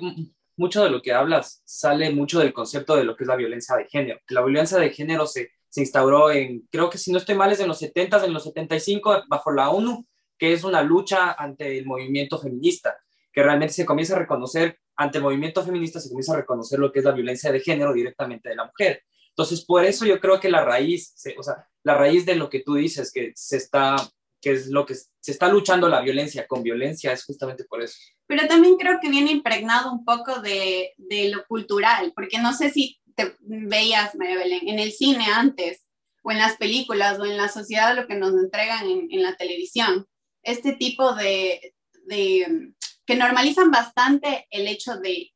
mucho 0.56 0.84
de 0.84 0.90
lo 0.90 1.02
que 1.02 1.14
hablas, 1.14 1.62
sale 1.66 2.12
mucho 2.12 2.40
del 2.40 2.54
concepto 2.54 2.96
de 2.96 3.04
lo 3.04 3.16
que 3.16 3.24
es 3.24 3.28
la 3.28 3.36
violencia 3.36 3.76
de 3.76 3.88
género. 3.88 4.20
La 4.30 4.42
violencia 4.42 4.78
de 4.78 4.92
género 4.92 5.26
se, 5.28 5.52
se 5.70 5.82
instauró 5.82 6.32
en, 6.32 6.68
creo 6.72 6.90
que 6.90 6.98
si 6.98 7.12
no 7.12 7.18
estoy 7.18 7.36
mal, 7.36 7.52
es 7.52 7.60
en 7.60 7.68
los 7.68 7.80
70, 7.80 8.26
en 8.26 8.34
los 8.34 8.44
75, 8.44 9.24
bajo 9.28 9.52
la 9.52 9.70
ONU, 9.70 10.06
que 10.38 10.54
es 10.54 10.64
una 10.64 10.82
lucha 10.82 11.34
ante 11.34 11.78
el 11.78 11.86
movimiento 11.86 12.40
feminista, 12.40 12.98
que 13.32 13.44
realmente 13.44 13.74
se 13.74 13.86
comienza 13.86 14.16
a 14.16 14.20
reconocer, 14.20 14.80
ante 14.96 15.18
el 15.18 15.24
movimiento 15.24 15.64
feminista 15.64 16.00
se 16.00 16.10
comienza 16.10 16.34
a 16.34 16.38
reconocer 16.38 16.80
lo 16.80 16.92
que 16.92 17.00
es 17.00 17.06
la 17.06 17.12
violencia 17.12 17.52
de 17.52 17.60
género 17.60 17.94
directamente 17.94 18.50
de 18.50 18.56
la 18.56 18.66
mujer. 18.66 19.04
Entonces, 19.40 19.64
por 19.64 19.86
eso 19.86 20.06
yo 20.06 20.20
creo 20.20 20.38
que 20.38 20.50
la 20.50 20.66
raíz, 20.66 21.16
o 21.38 21.44
sea, 21.44 21.66
la 21.84 21.96
raíz 21.96 22.26
de 22.26 22.36
lo 22.36 22.50
que 22.50 22.60
tú 22.60 22.76
dices, 22.76 23.10
que 23.10 23.32
se 23.38 23.56
está, 23.56 23.96
que 24.42 24.52
es 24.52 24.68
lo 24.68 24.86
que 24.86 24.96
se 24.96 25.32
está 25.32 25.48
luchando 25.48 25.88
la 25.88 26.02
violencia 26.02 26.46
con 26.46 26.62
violencia, 26.62 27.14
es 27.14 27.24
justamente 27.24 27.64
por 27.64 27.82
eso. 27.82 27.96
Pero 28.28 28.46
también 28.50 28.76
creo 28.76 29.00
que 29.02 29.10
viene 29.10 29.32
impregnado 29.32 29.94
un 29.94 30.04
poco 30.04 30.42
de, 30.42 30.94
lo 31.32 31.46
cultural, 31.48 32.12
porque 32.14 32.38
no 32.38 32.52
sé 32.52 32.70
si 32.70 33.00
te 33.16 33.38
veías, 33.40 34.14
María 34.16 34.40
Belén, 34.40 34.68
en 34.68 34.78
el 34.78 34.92
cine 34.92 35.28
antes, 35.34 35.86
o 36.22 36.32
en 36.34 36.40
las 36.40 36.58
películas, 36.58 37.18
o 37.18 37.26
en 37.26 37.38
la 37.38 37.48
sociedad, 37.48 37.96
lo 37.96 38.08
que 38.08 38.16
nos 38.16 38.34
entregan 38.34 38.90
en, 38.90 39.24
la 39.24 39.38
televisión, 39.38 40.06
este 40.44 40.74
tipo 40.74 41.16
de, 41.16 41.74
que 42.10 43.16
normalizan 43.16 43.72
bastante 43.72 44.48
el 44.52 44.68
hecho 44.68 44.98
de 44.98 45.32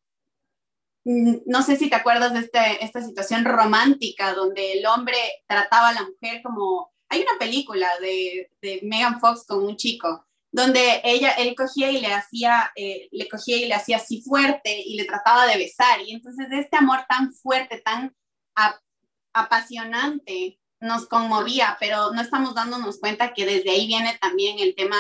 no 1.06 1.64
sé 1.64 1.76
si 1.76 1.90
te 1.90 1.96
acuerdas 1.96 2.34
de 2.34 2.40
este, 2.40 2.84
esta 2.84 3.02
situación 3.02 3.46
romántica 3.46 4.34
donde 4.34 4.74
el 4.74 4.86
hombre 4.86 5.18
trataba 5.48 5.90
a 5.90 5.94
la 5.94 6.04
mujer 6.04 6.42
como... 6.44 6.92
Hay 7.10 7.22
una 7.22 7.38
película 7.38 7.88
de, 8.02 8.50
de 8.62 8.80
Megan 8.82 9.20
Fox 9.20 9.46
con 9.46 9.64
un 9.64 9.76
chico 9.76 10.26
donde 10.54 11.02
ella, 11.04 11.32
él 11.32 11.56
cogía 11.56 11.92
y 11.92 12.00
le 12.00 12.14
hacía, 12.14 12.72
eh, 12.76 13.10
le 13.12 13.28
cogía 13.28 13.58
y 13.58 13.66
le 13.66 13.74
hacía 13.74 13.98
así 13.98 14.22
fuerte 14.22 14.84
y 14.86 14.96
le 14.96 15.06
trataba 15.06 15.48
de 15.48 15.58
besar. 15.58 16.00
Y 16.02 16.14
entonces 16.14 16.48
este 16.52 16.78
amor 16.78 17.00
tan 17.10 17.34
fuerte, 17.34 17.82
tan 17.82 18.16
apasionante, 19.34 20.60
nos 20.80 21.08
conmovía, 21.08 21.76
pero 21.80 22.12
no 22.12 22.22
estamos 22.22 22.54
dándonos 22.54 23.00
cuenta 23.00 23.34
que 23.34 23.48
desde 23.48 23.72
ahí 23.72 23.88
viene 23.88 24.16
también 24.22 24.60
el 24.60 24.76
tema 24.76 24.98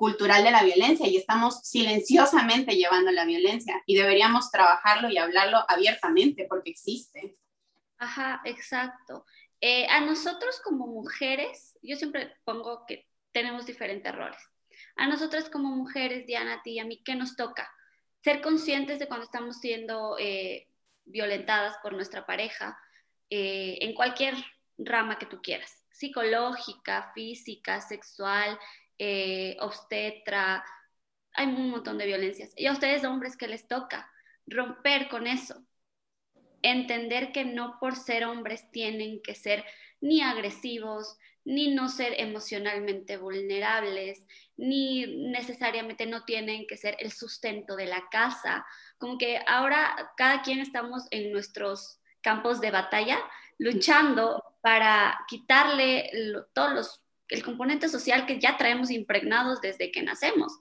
cultural 0.00 0.42
de 0.42 0.50
la 0.50 0.62
violencia 0.62 1.06
y 1.06 1.18
estamos 1.18 1.60
silenciosamente 1.60 2.74
llevando 2.74 3.12
la 3.12 3.26
violencia 3.26 3.82
y 3.84 3.96
deberíamos 3.96 4.50
trabajarlo 4.50 5.10
y 5.10 5.18
hablarlo 5.18 5.62
abiertamente 5.68 6.46
porque 6.48 6.70
existe. 6.70 7.36
Ajá, 7.98 8.40
exacto. 8.46 9.26
Eh, 9.60 9.86
a 9.88 10.00
nosotros 10.00 10.58
como 10.64 10.86
mujeres, 10.86 11.78
yo 11.82 11.96
siempre 11.96 12.34
pongo 12.44 12.86
que 12.86 13.06
tenemos 13.30 13.66
diferentes 13.66 14.10
roles. 14.14 14.40
A 14.96 15.06
nosotras 15.06 15.50
como 15.50 15.68
mujeres, 15.68 16.26
Diana, 16.26 16.54
a 16.54 16.62
ti 16.62 16.70
y 16.70 16.78
a 16.78 16.86
mí, 16.86 17.02
¿qué 17.04 17.14
nos 17.14 17.36
toca? 17.36 17.70
Ser 18.24 18.40
conscientes 18.40 19.00
de 19.00 19.06
cuando 19.06 19.26
estamos 19.26 19.58
siendo 19.60 20.16
eh, 20.18 20.66
violentadas 21.04 21.76
por 21.82 21.92
nuestra 21.92 22.24
pareja 22.24 22.78
eh, 23.28 23.76
en 23.82 23.92
cualquier 23.92 24.34
rama 24.78 25.18
que 25.18 25.26
tú 25.26 25.42
quieras, 25.42 25.84
psicológica, 25.92 27.12
física, 27.14 27.82
sexual, 27.82 28.58
eh, 29.02 29.56
obstetra, 29.60 30.62
hay 31.32 31.46
un 31.46 31.70
montón 31.70 31.96
de 31.96 32.04
violencias. 32.04 32.52
Y 32.54 32.66
a 32.66 32.72
ustedes 32.72 33.02
hombres 33.04 33.34
que 33.34 33.48
les 33.48 33.66
toca 33.66 34.12
romper 34.46 35.08
con 35.08 35.26
eso, 35.26 35.64
entender 36.60 37.32
que 37.32 37.46
no 37.46 37.78
por 37.80 37.96
ser 37.96 38.26
hombres 38.26 38.70
tienen 38.70 39.22
que 39.22 39.34
ser 39.34 39.64
ni 40.02 40.20
agresivos, 40.20 41.16
ni 41.44 41.74
no 41.74 41.88
ser 41.88 42.12
emocionalmente 42.18 43.16
vulnerables, 43.16 44.26
ni 44.58 45.30
necesariamente 45.30 46.04
no 46.04 46.26
tienen 46.26 46.66
que 46.66 46.76
ser 46.76 46.96
el 46.98 47.10
sustento 47.10 47.76
de 47.76 47.86
la 47.86 48.04
casa. 48.10 48.66
Como 48.98 49.16
que 49.16 49.40
ahora 49.46 50.12
cada 50.18 50.42
quien 50.42 50.58
estamos 50.60 51.04
en 51.10 51.32
nuestros 51.32 52.00
campos 52.20 52.60
de 52.60 52.70
batalla 52.70 53.18
luchando 53.56 54.44
para 54.60 55.24
quitarle 55.26 56.10
todos 56.52 56.74
los 56.74 57.02
el 57.30 57.44
componente 57.44 57.88
social 57.88 58.26
que 58.26 58.38
ya 58.38 58.56
traemos 58.56 58.90
impregnados 58.90 59.60
desde 59.60 59.90
que 59.90 60.02
nacemos. 60.02 60.60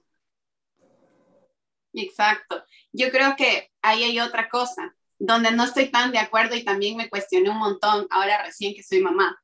Exacto. 1.94 2.64
Yo 2.92 3.10
creo 3.12 3.36
que 3.36 3.72
ahí 3.82 4.04
hay 4.04 4.20
otra 4.20 4.50
cosa, 4.50 4.96
donde 5.18 5.52
no 5.52 5.64
estoy 5.66 5.90
tan 5.90 6.12
de 6.12 6.20
acuerdo 6.20 6.56
y 6.56 6.64
también 6.64 6.96
me 6.96 7.10
cuestioné 7.10 7.50
un 7.50 7.58
montón 7.58 8.08
ahora 8.10 8.44
recién 8.44 8.74
que 8.74 8.84
soy 8.84 9.02
mamá. 9.02 9.42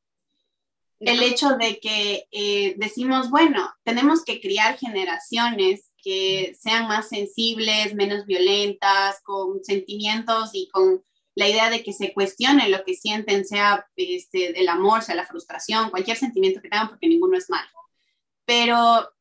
El 1.00 1.22
hecho 1.22 1.50
de 1.58 1.79
que 1.79 2.25
eh, 2.32 2.75
decimos, 2.77 3.29
bueno, 3.29 3.70
tenemos 3.84 4.24
que 4.24 4.39
criar 4.39 4.77
generaciones 4.77 5.91
que 6.01 6.55
sean 6.58 6.88
más 6.88 7.10
sensibles, 7.10 7.94
menos 7.96 8.25
violentas, 8.25 9.22
con 9.24 9.63
sentimientos 9.63 10.51
y 10.53 10.70
con 10.70 11.03
la 11.35 11.49
idea 11.49 11.69
de 11.69 11.83
que 11.83 11.91
se 11.91 12.13
cuestione 12.13 12.69
lo 12.69 12.83
que 12.85 12.95
sienten, 12.95 13.45
sea 13.45 13.87
este, 13.97 14.59
el 14.59 14.69
amor, 14.69 15.03
sea 15.03 15.15
la 15.15 15.27
frustración, 15.27 15.89
cualquier 15.89 16.17
sentimiento 16.17 16.61
que 16.61 16.69
tengan, 16.69 16.89
porque 16.89 17.09
ninguno 17.09 17.37
es 17.37 17.49
malo. 17.49 17.69
Pero 18.45 19.11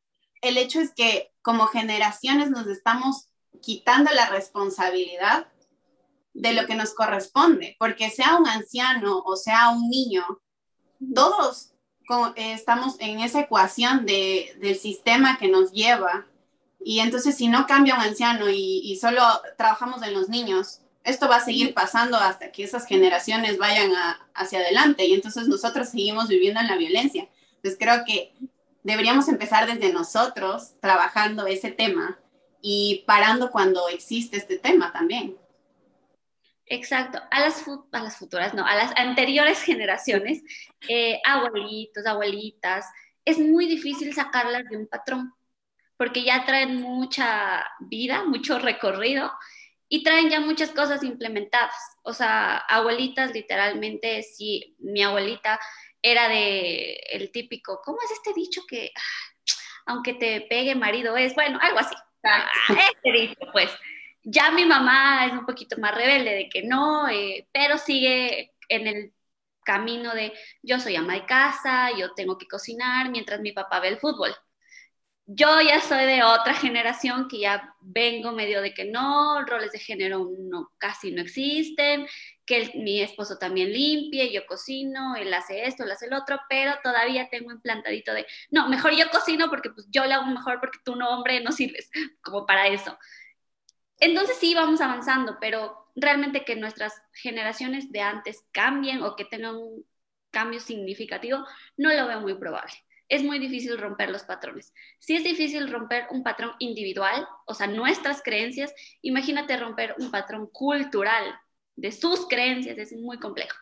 el 0.40 0.56
hecho 0.56 0.80
es 0.80 0.94
que 0.94 1.32
como 1.42 1.66
generaciones 1.66 2.50
nos 2.50 2.68
estamos 2.68 3.28
quitando 3.60 4.12
la 4.12 4.28
responsabilidad 4.28 5.48
de 6.34 6.52
lo 6.52 6.66
que 6.66 6.76
nos 6.76 6.94
corresponde, 6.94 7.76
porque 7.78 8.10
sea 8.10 8.36
un 8.36 8.46
anciano 8.46 9.18
o 9.24 9.36
sea 9.36 9.70
un 9.70 9.88
niño, 9.88 10.24
todos 11.14 11.72
estamos 12.36 12.96
en 13.00 13.20
esa 13.20 13.40
ecuación 13.40 14.06
de, 14.06 14.56
del 14.60 14.76
sistema 14.76 15.36
que 15.38 15.48
nos 15.48 15.72
lleva. 15.72 16.26
Y 16.84 17.00
entonces 17.00 17.36
si 17.36 17.48
no 17.48 17.66
cambia 17.66 17.94
un 17.94 18.02
anciano 18.02 18.48
y 18.50 18.96
solo 19.00 19.22
trabajamos 19.56 20.02
en 20.02 20.12
los 20.12 20.28
niños, 20.28 20.83
esto 21.04 21.28
va 21.28 21.36
a 21.36 21.44
seguir 21.44 21.74
pasando 21.74 22.16
hasta 22.16 22.50
que 22.50 22.64
esas 22.64 22.86
generaciones 22.86 23.58
vayan 23.58 23.92
hacia 24.34 24.60
adelante 24.60 25.04
y 25.04 25.14
entonces 25.14 25.46
nosotros 25.48 25.90
seguimos 25.90 26.28
viviendo 26.28 26.60
en 26.60 26.68
la 26.68 26.76
violencia. 26.76 27.28
Entonces 27.56 27.78
creo 27.78 28.04
que 28.06 28.34
deberíamos 28.82 29.28
empezar 29.28 29.66
desde 29.66 29.92
nosotros 29.92 30.72
trabajando 30.80 31.46
ese 31.46 31.70
tema 31.70 32.18
y 32.62 33.04
parando 33.06 33.50
cuando 33.50 33.88
existe 33.88 34.38
este 34.38 34.58
tema 34.58 34.92
también. 34.92 35.36
Exacto, 36.66 37.20
a 37.30 37.40
las, 37.40 37.62
a 37.92 38.00
las 38.00 38.16
futuras, 38.16 38.54
no, 38.54 38.66
a 38.66 38.74
las 38.74 38.92
anteriores 38.96 39.60
generaciones, 39.62 40.42
eh, 40.88 41.20
abuelitos, 41.26 42.06
abuelitas, 42.06 42.86
es 43.26 43.38
muy 43.38 43.66
difícil 43.66 44.14
sacarlas 44.14 44.64
de 44.70 44.78
un 44.78 44.86
patrón, 44.86 45.34
porque 45.98 46.24
ya 46.24 46.46
traen 46.46 46.80
mucha 46.80 47.66
vida, 47.80 48.24
mucho 48.24 48.58
recorrido, 48.58 49.30
y 49.94 50.02
traen 50.02 50.28
ya 50.28 50.40
muchas 50.40 50.72
cosas 50.72 51.04
implementadas. 51.04 51.72
O 52.02 52.12
sea, 52.12 52.56
abuelitas, 52.56 53.32
literalmente, 53.32 54.24
si 54.24 54.74
mi 54.80 55.04
abuelita 55.04 55.60
era 56.02 56.28
de 56.28 56.94
el 57.12 57.30
típico, 57.30 57.80
¿cómo 57.84 57.98
es 58.04 58.10
este 58.10 58.32
dicho 58.34 58.62
que 58.68 58.90
ah, 58.92 59.52
aunque 59.86 60.14
te 60.14 60.40
pegue 60.50 60.74
marido 60.74 61.16
es? 61.16 61.36
Bueno, 61.36 61.60
algo 61.62 61.78
así. 61.78 61.94
Ah, 62.24 62.50
este 62.92 63.12
dicho, 63.12 63.38
pues. 63.52 63.70
Ya 64.24 64.50
mi 64.50 64.64
mamá 64.64 65.26
es 65.26 65.32
un 65.32 65.46
poquito 65.46 65.76
más 65.78 65.94
rebelde 65.94 66.34
de 66.34 66.48
que 66.48 66.64
no, 66.64 67.08
eh, 67.08 67.46
pero 67.52 67.78
sigue 67.78 68.52
en 68.68 68.88
el 68.88 69.12
camino 69.64 70.12
de 70.12 70.32
yo 70.60 70.80
soy 70.80 70.96
ama 70.96 71.14
de 71.14 71.24
casa, 71.24 71.90
yo 71.96 72.14
tengo 72.14 72.36
que 72.36 72.48
cocinar 72.48 73.10
mientras 73.10 73.40
mi 73.40 73.52
papá 73.52 73.78
ve 73.78 73.88
el 73.88 73.98
fútbol 73.98 74.34
yo 75.26 75.60
ya 75.62 75.80
soy 75.80 76.04
de 76.04 76.22
otra 76.22 76.54
generación 76.54 77.28
que 77.28 77.40
ya 77.40 77.74
vengo 77.80 78.32
medio 78.32 78.60
de 78.60 78.74
que 78.74 78.84
no, 78.84 79.42
roles 79.46 79.72
de 79.72 79.78
género 79.78 80.30
no, 80.38 80.70
casi 80.76 81.12
no 81.12 81.22
existen, 81.22 82.06
que 82.44 82.72
mi 82.74 83.00
esposo 83.00 83.38
también 83.38 83.72
limpie, 83.72 84.32
yo 84.32 84.44
cocino, 84.46 85.16
él 85.16 85.32
hace 85.32 85.64
esto, 85.64 85.84
él 85.84 85.92
hace 85.92 86.06
el 86.06 86.14
otro, 86.14 86.38
pero 86.48 86.74
todavía 86.82 87.28
tengo 87.30 87.52
implantadito 87.52 88.12
de, 88.12 88.26
no, 88.50 88.68
mejor 88.68 88.94
yo 88.94 89.08
cocino 89.10 89.48
porque 89.48 89.70
pues 89.70 89.86
yo 89.90 90.04
lo 90.04 90.14
hago 90.14 90.26
mejor 90.26 90.60
porque 90.60 90.78
tú 90.84 90.94
no, 90.94 91.08
hombre, 91.10 91.40
no 91.40 91.52
sirves 91.52 91.90
como 92.22 92.44
para 92.46 92.68
eso. 92.68 92.98
Entonces 93.98 94.36
sí, 94.38 94.54
vamos 94.54 94.80
avanzando, 94.80 95.38
pero 95.40 95.90
realmente 95.94 96.44
que 96.44 96.56
nuestras 96.56 97.00
generaciones 97.12 97.90
de 97.92 98.00
antes 98.00 98.44
cambien 98.52 99.02
o 99.02 99.16
que 99.16 99.24
tengan 99.24 99.56
un 99.56 99.86
cambio 100.30 100.60
significativo, 100.60 101.46
no 101.76 101.94
lo 101.94 102.06
veo 102.08 102.20
muy 102.20 102.34
probable 102.34 102.74
es 103.08 103.22
muy 103.22 103.38
difícil 103.38 103.78
romper 103.78 104.10
los 104.10 104.22
patrones. 104.22 104.72
Si 104.98 105.14
es 105.16 105.24
difícil 105.24 105.70
romper 105.70 106.06
un 106.10 106.22
patrón 106.22 106.52
individual, 106.58 107.26
o 107.46 107.54
sea, 107.54 107.66
nuestras 107.66 108.22
creencias, 108.22 108.72
imagínate 109.02 109.56
romper 109.56 109.94
un 109.98 110.10
patrón 110.10 110.48
cultural 110.48 111.24
de 111.76 111.92
sus 111.92 112.26
creencias, 112.26 112.78
es 112.78 112.92
muy 112.92 113.18
complejo. 113.18 113.56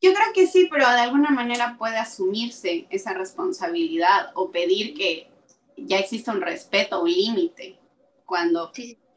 Yo 0.00 0.12
creo 0.12 0.32
que 0.34 0.46
sí, 0.46 0.68
pero 0.70 0.88
de 0.90 1.00
alguna 1.00 1.30
manera 1.30 1.76
puede 1.78 1.96
asumirse 1.96 2.86
esa 2.90 3.14
responsabilidad 3.14 4.30
o 4.34 4.50
pedir 4.50 4.94
que 4.94 5.30
ya 5.76 5.98
exista 5.98 6.32
un 6.32 6.40
respeto, 6.40 7.02
un 7.02 7.10
límite 7.10 7.78
cuando 8.24 8.72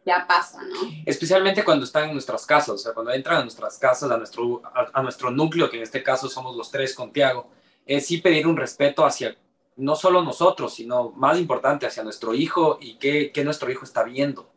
ya 0.05 0.25
pasa, 0.27 0.61
¿no? 0.63 0.75
Especialmente 1.05 1.63
cuando 1.63 1.85
están 1.85 2.05
en 2.05 2.13
nuestras 2.13 2.45
casas, 2.45 2.69
o 2.69 2.77
sea, 2.77 2.93
cuando 2.93 3.11
entran 3.11 3.37
a 3.37 3.41
nuestras 3.41 3.77
casas, 3.77 4.09
a 4.09 4.17
nuestro, 4.17 4.61
a 4.93 5.01
nuestro 5.01 5.31
núcleo, 5.31 5.69
que 5.69 5.77
en 5.77 5.83
este 5.83 6.01
caso 6.01 6.29
somos 6.29 6.55
los 6.55 6.71
tres 6.71 6.95
con 6.95 7.11
Tiago, 7.11 7.49
es 7.89 8.05
sí 8.05 8.19
pedir 8.19 8.45
un 8.45 8.55
respeto 8.55 9.03
hacia 9.03 9.35
no 9.75 9.95
solo 9.95 10.21
nosotros, 10.21 10.75
sino 10.75 11.09
más 11.11 11.39
importante 11.39 11.87
hacia 11.87 12.03
nuestro 12.03 12.35
hijo 12.35 12.77
y 12.79 12.97
qué, 12.97 13.31
qué 13.33 13.43
nuestro 13.43 13.71
hijo 13.71 13.83
está 13.83 14.03
viendo 14.03 14.53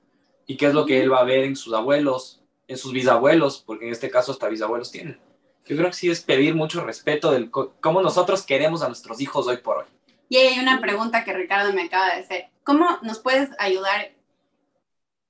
y 0.47 0.59
qué 0.59 0.67
es 0.67 0.75
lo 0.75 0.85
que 0.85 1.01
él 1.01 1.11
va 1.11 1.21
a 1.21 1.25
ver 1.25 1.45
en 1.45 1.57
sus 1.57 1.73
abuelos, 1.73 2.43
en 2.69 2.77
sus 2.77 2.93
bisabuelos, 2.93 3.63
porque 3.67 3.87
en 3.87 3.93
este 3.93 4.11
caso 4.11 4.33
hasta 4.33 4.49
bisabuelos 4.49 4.91
tienen. 4.91 5.19
Yo 5.65 5.77
creo 5.77 5.89
que 5.89 5.97
sí 5.97 6.11
es 6.11 6.21
pedir 6.21 6.55
mucho 6.55 6.85
respeto 6.85 7.31
del 7.31 7.51
cómo 7.51 8.03
nosotros 8.03 8.45
queremos 8.45 8.83
a 8.83 8.89
nuestros 8.89 9.19
hijos 9.23 9.47
hoy 9.47 9.59
por 9.59 9.79
hoy. 9.79 9.87
Y 10.29 10.37
hay 10.37 10.59
una 10.59 10.81
pregunta 10.81 11.25
que 11.25 11.33
Ricardo 11.33 11.73
me 11.73 11.85
acaba 11.85 12.15
de 12.15 12.21
hacer. 12.21 12.51
¿Cómo 12.65 12.87
nos 13.01 13.21
puedes 13.21 13.49
ayudar? 13.59 14.13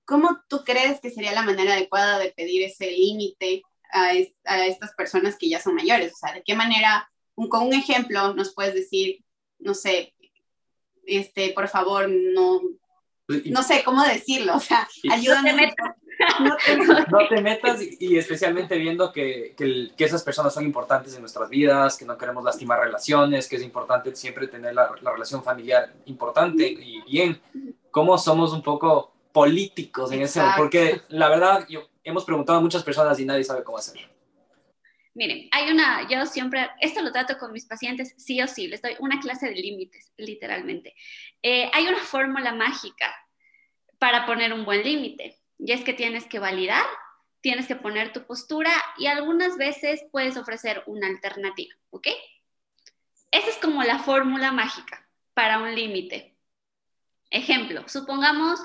¿Cómo 0.06 0.40
tú 0.48 0.64
crees 0.64 1.00
que 1.00 1.10
sería 1.10 1.32
la 1.32 1.42
manera 1.42 1.74
adecuada 1.74 2.18
de 2.18 2.32
pedir 2.32 2.64
ese 2.64 2.90
límite 2.90 3.62
a, 3.92 4.12
a, 4.44 4.66
estas 4.66 4.92
personas 4.94 5.36
que 5.38 5.48
ya 5.48 5.60
son 5.60 5.76
mayores? 5.76 6.14
O 6.14 6.16
sea, 6.16 6.32
¿de 6.32 6.42
qué 6.42 6.56
manera 6.56 7.11
con 7.34 7.66
un 7.66 7.72
ejemplo 7.72 8.34
nos 8.34 8.54
puedes 8.54 8.74
decir, 8.74 9.24
no 9.58 9.74
sé, 9.74 10.14
este, 11.06 11.52
por 11.52 11.68
favor, 11.68 12.08
no, 12.08 12.60
no 13.28 13.62
sé 13.62 13.82
cómo 13.84 14.02
decirlo, 14.04 14.56
o 14.56 14.60
sea, 14.60 14.88
ayúdame. 15.10 15.72
No 17.10 17.28
te 17.28 17.40
metas, 17.40 17.80
y, 17.80 18.16
especialmente 18.16 18.76
viendo 18.76 19.12
que, 19.12 19.54
que, 19.56 20.04
esas 20.04 20.22
personas 20.22 20.52
son 20.52 20.64
importantes 20.64 21.14
en 21.14 21.20
nuestras 21.20 21.48
vidas, 21.48 21.96
que 21.96 22.04
no 22.04 22.18
queremos 22.18 22.44
lastimar 22.44 22.80
relaciones, 22.80 23.48
que 23.48 23.56
es 23.56 23.62
importante 23.62 24.14
siempre 24.14 24.46
tener 24.46 24.74
la, 24.74 24.90
la 25.00 25.12
relación 25.12 25.42
familiar 25.42 25.92
importante 26.06 26.66
y 26.66 27.00
bien. 27.02 27.40
¿Cómo 27.90 28.18
somos 28.18 28.52
un 28.52 28.62
poco 28.62 29.12
políticos 29.32 30.12
en 30.12 30.22
ese 30.22 30.40
Porque 30.56 31.02
la 31.08 31.28
verdad, 31.28 31.66
yo, 31.68 31.88
hemos 32.04 32.24
preguntado 32.24 32.58
a 32.58 32.62
muchas 32.62 32.82
personas 32.82 33.18
y 33.18 33.24
nadie 33.24 33.44
sabe 33.44 33.64
cómo 33.64 33.78
hacerlo. 33.78 34.06
Miren, 35.14 35.48
hay 35.52 35.70
una, 35.70 36.08
yo 36.08 36.24
siempre, 36.26 36.70
esto 36.80 37.02
lo 37.02 37.12
trato 37.12 37.36
con 37.36 37.52
mis 37.52 37.66
pacientes 37.66 38.14
sí 38.16 38.40
o 38.40 38.48
sí, 38.48 38.66
les 38.66 38.80
doy 38.80 38.96
una 38.98 39.20
clase 39.20 39.48
de 39.48 39.54
límites, 39.54 40.12
literalmente. 40.16 40.94
Eh, 41.42 41.70
hay 41.74 41.86
una 41.86 41.98
fórmula 41.98 42.54
mágica 42.54 43.14
para 43.98 44.24
poner 44.24 44.52
un 44.52 44.64
buen 44.64 44.82
límite, 44.82 45.38
y 45.58 45.72
es 45.72 45.84
que 45.84 45.92
tienes 45.92 46.26
que 46.26 46.38
validar, 46.38 46.84
tienes 47.40 47.66
que 47.66 47.76
poner 47.76 48.12
tu 48.12 48.26
postura 48.26 48.72
y 48.98 49.06
algunas 49.06 49.56
veces 49.56 50.04
puedes 50.10 50.36
ofrecer 50.36 50.82
una 50.86 51.06
alternativa, 51.06 51.74
¿ok? 51.90 52.08
Esa 53.30 53.48
es 53.48 53.56
como 53.58 53.82
la 53.82 53.98
fórmula 53.98 54.50
mágica 54.50 55.08
para 55.34 55.58
un 55.58 55.74
límite. 55.74 56.36
Ejemplo, 57.30 57.88
supongamos, 57.88 58.60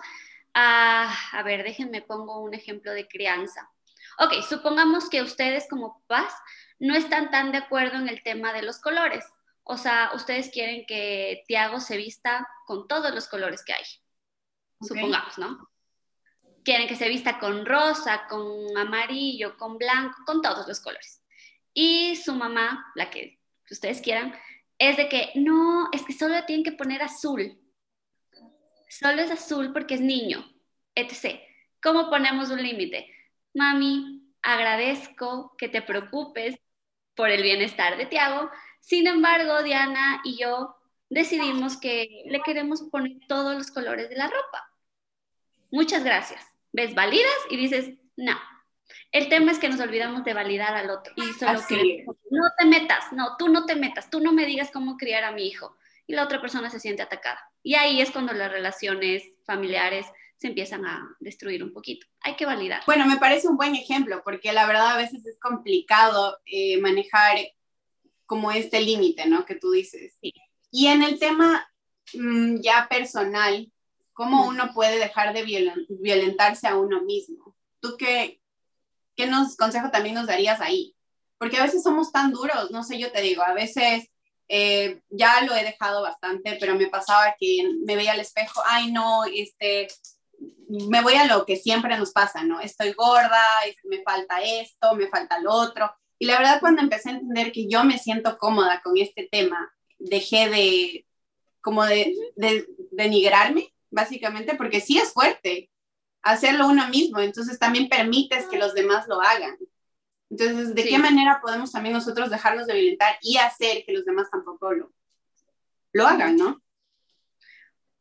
ah, 0.54 1.16
a 1.32 1.44
ver, 1.44 1.64
déjenme 1.64 2.02
pongo 2.02 2.42
un 2.42 2.54
ejemplo 2.54 2.92
de 2.92 3.08
crianza. 3.08 3.70
Ok, 4.18 4.44
supongamos 4.48 5.10
que 5.10 5.22
ustedes 5.22 5.68
como 5.70 6.02
papás 6.08 6.34
no 6.80 6.96
están 6.96 7.32
tan 7.32 7.52
de 7.52 7.60
acuerdo 7.60 7.98
en 7.98 8.10
el 8.10 8.24
tema 8.24 8.54
de 8.54 8.64
los 8.64 8.80
colores. 8.80 9.26
O 9.64 9.78
sea, 9.78 10.12
ustedes 10.16 10.50
quieren 10.50 10.86
que 10.86 11.44
Tiago 11.48 11.80
se 11.80 11.98
vista 11.98 12.48
con 12.66 12.88
todos 12.88 13.14
los 13.14 13.28
colores 13.28 13.64
que 13.64 13.74
hay. 13.74 13.84
Supongamos, 14.82 15.38
¿no? 15.38 15.70
quieren 16.68 16.90
que 16.90 16.98
se 16.98 17.08
vista 17.08 17.40
con 17.40 17.66
rosa, 17.66 18.28
con 18.28 18.78
amarillo, 18.78 19.56
con 19.56 19.78
blanco, 19.78 20.18
con 20.26 20.42
todos 20.42 20.68
los 20.68 20.82
colores. 20.82 21.24
Y 21.74 22.18
su 22.18 22.36
mamá, 22.36 22.92
la 22.94 23.10
que 23.10 23.40
ustedes 23.72 24.02
quieran, 24.02 24.36
es 24.78 24.98
de 24.98 25.08
que 25.08 25.32
no, 25.36 25.88
es 25.94 26.04
que 26.04 26.12
solo 26.12 26.44
tienen 26.44 26.66
que 26.66 26.74
poner 26.74 27.02
azul. 27.02 27.58
Solo 28.90 29.22
es 29.22 29.32
azul 29.32 29.72
porque 29.72 29.94
es 29.94 30.02
niño, 30.02 30.46
etc. 30.94 31.40
¿Cómo 31.82 32.10
ponemos 32.10 32.50
un 32.50 32.62
límite? 32.62 33.16
Mami, 33.58 34.22
agradezco 34.44 35.56
que 35.58 35.68
te 35.68 35.82
preocupes 35.82 36.56
por 37.16 37.32
el 37.32 37.42
bienestar 37.42 37.98
de 37.98 38.06
Tiago. 38.06 38.52
Sin 38.82 39.08
embargo, 39.08 39.64
Diana 39.64 40.22
y 40.24 40.38
yo 40.38 40.76
decidimos 41.10 41.78
que 41.78 42.24
le 42.28 42.40
queremos 42.42 42.84
poner 42.84 43.14
todos 43.28 43.56
los 43.56 43.72
colores 43.72 44.10
de 44.10 44.16
la 44.16 44.28
ropa. 44.28 44.72
Muchas 45.72 46.04
gracias. 46.04 46.40
¿Ves? 46.72 46.94
Validas 46.94 47.34
y 47.50 47.58
dices, 47.58 47.96
no. 48.16 48.38
El 49.12 49.28
tema 49.28 49.52
es 49.52 49.58
que 49.58 49.70
nos 49.70 49.80
olvidamos 49.80 50.24
de 50.24 50.36
validar 50.36 50.76
al 50.76 50.92
otro. 50.92 51.14
Y 51.16 51.34
solo 51.34 51.60
que 51.68 52.06
no 52.30 52.44
te 52.60 52.66
metas, 52.66 53.12
no, 53.12 53.38
tú 53.38 53.50
no 53.50 53.66
te 53.66 53.76
metas, 53.76 54.12
tú 54.12 54.20
no 54.20 54.34
me 54.34 54.46
digas 54.46 54.70
cómo 54.72 54.98
criar 54.98 55.24
a 55.24 55.32
mi 55.32 55.48
hijo. 55.48 55.76
Y 56.06 56.14
la 56.14 56.24
otra 56.24 56.40
persona 56.40 56.70
se 56.70 56.80
siente 56.80 57.02
atacada. 57.02 57.52
Y 57.64 57.74
ahí 57.74 58.02
es 58.02 58.12
cuando 58.12 58.34
las 58.34 58.52
relaciones 58.52 59.24
familiares 59.46 60.06
se 60.38 60.48
empiezan 60.48 60.86
a 60.86 61.16
destruir 61.20 61.64
un 61.64 61.74
poquito. 61.74 62.06
Hay 62.22 62.36
que 62.36 62.46
validar. 62.46 62.84
Bueno, 62.86 63.06
me 63.06 63.18
parece 63.18 63.48
un 63.48 63.58
buen 63.58 63.76
ejemplo 63.76 64.22
porque 64.24 64.54
la 64.54 64.68
verdad 64.68 64.92
a 64.92 64.98
veces 64.98 65.26
es 65.26 65.40
complicado 65.40 66.40
eh, 66.46 66.80
manejar 66.80 67.38
como 68.26 68.52
este 68.52 68.82
límite, 68.82 69.28
¿no? 69.28 69.46
Que 69.46 69.56
tú 69.56 69.72
dices. 69.72 70.18
Y 70.70 70.88
en 70.88 71.02
el 71.02 71.18
tema 71.18 71.68
mm, 72.14 72.58
ya 72.62 72.88
personal, 72.90 73.72
¿cómo 74.14 74.48
uno 74.48 74.74
puede 74.74 75.00
dejar 75.00 75.34
de 75.34 75.44
violentarse 75.90 76.68
a 76.68 76.76
uno 76.76 77.02
mismo? 77.02 77.56
¿Tú 77.80 77.96
qué, 77.98 78.42
qué 79.16 79.26
nos, 79.26 79.56
consejo 79.56 79.90
también 79.90 80.16
nos 80.16 80.28
darías 80.28 80.62
ahí? 80.62 80.96
Porque 81.40 81.58
a 81.58 81.64
veces 81.64 81.84
somos 81.84 82.12
tan 82.12 82.32
duros, 82.32 82.72
no 82.72 82.84
sé, 82.84 83.00
yo 83.00 83.12
te 83.12 83.22
digo, 83.22 83.44
a 83.44 83.54
veces 83.54 84.10
eh, 84.50 85.02
ya 85.10 85.42
lo 85.42 85.56
he 85.56 85.64
dejado 85.64 86.02
bastante, 86.02 86.58
pero 86.60 86.76
me 86.76 86.88
pasaba 86.88 87.36
que 87.40 87.64
me 87.86 87.96
veía 87.96 88.14
al 88.14 88.20
espejo, 88.20 88.62
ay 88.66 88.92
no, 88.92 89.24
este, 89.26 89.88
me 90.70 91.02
voy 91.02 91.16
a 91.16 91.26
lo 91.26 91.46
que 91.46 91.56
siempre 91.56 91.98
nos 91.98 92.12
pasa, 92.12 92.44
¿no? 92.44 92.60
Estoy 92.60 92.94
gorda, 92.94 93.44
me 93.86 94.02
falta 94.04 94.42
esto, 94.42 94.96
me 94.96 95.08
falta 95.08 95.40
lo 95.40 95.54
otro. 95.54 95.92
Y 96.20 96.26
la 96.26 96.38
verdad, 96.38 96.60
cuando 96.60 96.82
empecé 96.82 97.10
a 97.10 97.14
entender 97.14 97.52
que 97.52 97.68
yo 97.68 97.84
me 97.84 98.00
siento 98.00 98.38
cómoda 98.38 98.82
con 98.84 98.98
este 98.98 99.28
tema, 99.32 99.72
dejé 100.00 100.50
de, 100.50 101.06
como 101.62 101.86
de, 101.86 102.16
de 102.36 102.68
denigrarme, 102.92 103.74
básicamente, 103.90 104.56
porque 104.56 104.82
sí 104.82 104.98
es 104.98 105.14
fuerte 105.14 105.70
hacerlo 106.28 106.68
uno 106.68 106.88
mismo, 106.90 107.20
entonces 107.20 107.58
también 107.58 107.88
permites 107.88 108.48
que 108.48 108.58
los 108.58 108.74
demás 108.74 109.08
lo 109.08 109.22
hagan. 109.22 109.58
Entonces, 110.30 110.76
¿de 110.76 110.84
qué 110.84 110.98
manera 110.98 111.40
podemos 111.42 111.72
también 111.72 111.94
nosotros 111.94 112.30
dejarnos 112.30 112.68
de 112.68 112.74
violentar 112.74 113.18
y 113.22 113.38
hacer 113.38 113.86
que 113.86 113.94
los 113.94 114.04
demás 114.04 114.30
tampoco 114.30 114.74
lo, 114.74 114.92
lo 115.94 116.06
hagan, 116.06 116.36
¿no? 116.36 116.62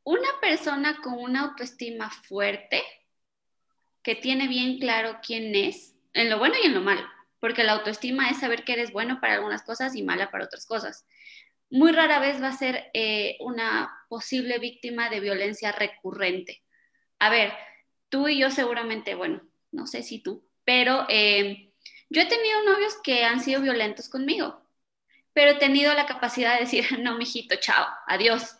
Una 0.06 0.28
persona 0.40 1.00
con 1.02 1.14
una 1.14 1.40
autoestima 1.40 2.10
fuerte, 2.10 2.80
que 4.04 4.14
tiene 4.14 4.46
bien 4.46 4.78
claro 4.78 5.18
quién 5.20 5.52
es, 5.56 5.96
en 6.12 6.30
lo 6.30 6.38
bueno 6.38 6.54
y 6.62 6.66
en 6.66 6.74
lo 6.74 6.80
malo, 6.80 7.04
porque 7.40 7.64
la 7.64 7.72
autoestima 7.72 8.30
es 8.30 8.38
saber 8.38 8.62
que 8.62 8.74
eres 8.74 8.92
bueno 8.92 9.20
para 9.20 9.34
algunas 9.34 9.64
cosas 9.64 9.96
y 9.96 10.04
mala 10.04 10.30
para 10.30 10.44
otras 10.44 10.64
cosas. 10.64 11.04
Muy 11.70 11.90
rara 11.90 12.20
vez 12.20 12.40
va 12.40 12.48
a 12.48 12.56
ser 12.56 12.88
eh, 12.94 13.36
una 13.40 13.92
posible 14.08 14.60
víctima 14.60 15.10
de 15.10 15.18
violencia 15.18 15.72
recurrente. 15.72 16.62
A 17.18 17.28
ver, 17.28 17.52
tú 18.08 18.28
y 18.28 18.38
yo 18.38 18.52
seguramente, 18.52 19.16
bueno, 19.16 19.42
no 19.72 19.88
sé 19.88 20.04
si 20.04 20.20
tú, 20.20 20.48
pero 20.64 21.04
eh, 21.08 21.72
yo 22.10 22.22
he 22.22 22.26
tenido 22.26 22.62
novios 22.62 22.96
que 23.02 23.24
han 23.24 23.40
sido 23.40 23.60
violentos 23.60 24.08
conmigo, 24.08 24.62
pero 25.32 25.50
he 25.50 25.56
tenido 25.56 25.92
la 25.94 26.06
capacidad 26.06 26.54
de 26.54 26.60
decir, 26.60 26.84
no, 27.00 27.18
mijito, 27.18 27.56
chao, 27.56 27.88
adiós, 28.06 28.56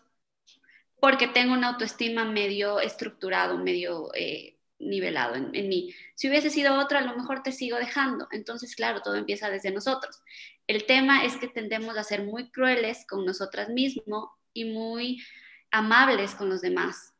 porque 1.01 1.29
tengo 1.29 1.53
una 1.53 1.69
autoestima 1.69 2.25
medio 2.25 2.81
estructurado, 2.81 3.59
medio 3.59 4.11
eh, 4.15 4.57
nivelado 4.79 5.35
en, 5.35 5.69
mí. 5.69 5.95
Si 6.15 6.29
hubiese 6.29 6.51
sido 6.51 6.79
otra, 6.79 7.01
a 7.01 7.03
lo 7.03 7.17
mejor 7.17 7.43
te 7.43 7.53
sigo 7.53 7.77
dejando. 7.77 8.29
Entonces, 8.31 8.75
claro, 8.75 9.03
todo 9.03 9.17
empieza 9.17 9.51
desde 9.51 9.71
nosotros. 9.71 10.21
El 10.67 10.85
tema 10.87 11.25
es 11.25 11.37
que 11.37 11.49
tendemos 11.49 11.97
a 11.97 12.05
ser 12.05 12.25
muy 12.25 12.51
crueles 12.51 13.07
con 13.07 13.25
nosotras 13.25 13.69
mismos 13.69 14.31
y 14.53 14.65
muy 14.65 15.23
amables 15.71 16.35
con 16.35 16.49
los 16.49 16.61
demás. 16.61 17.15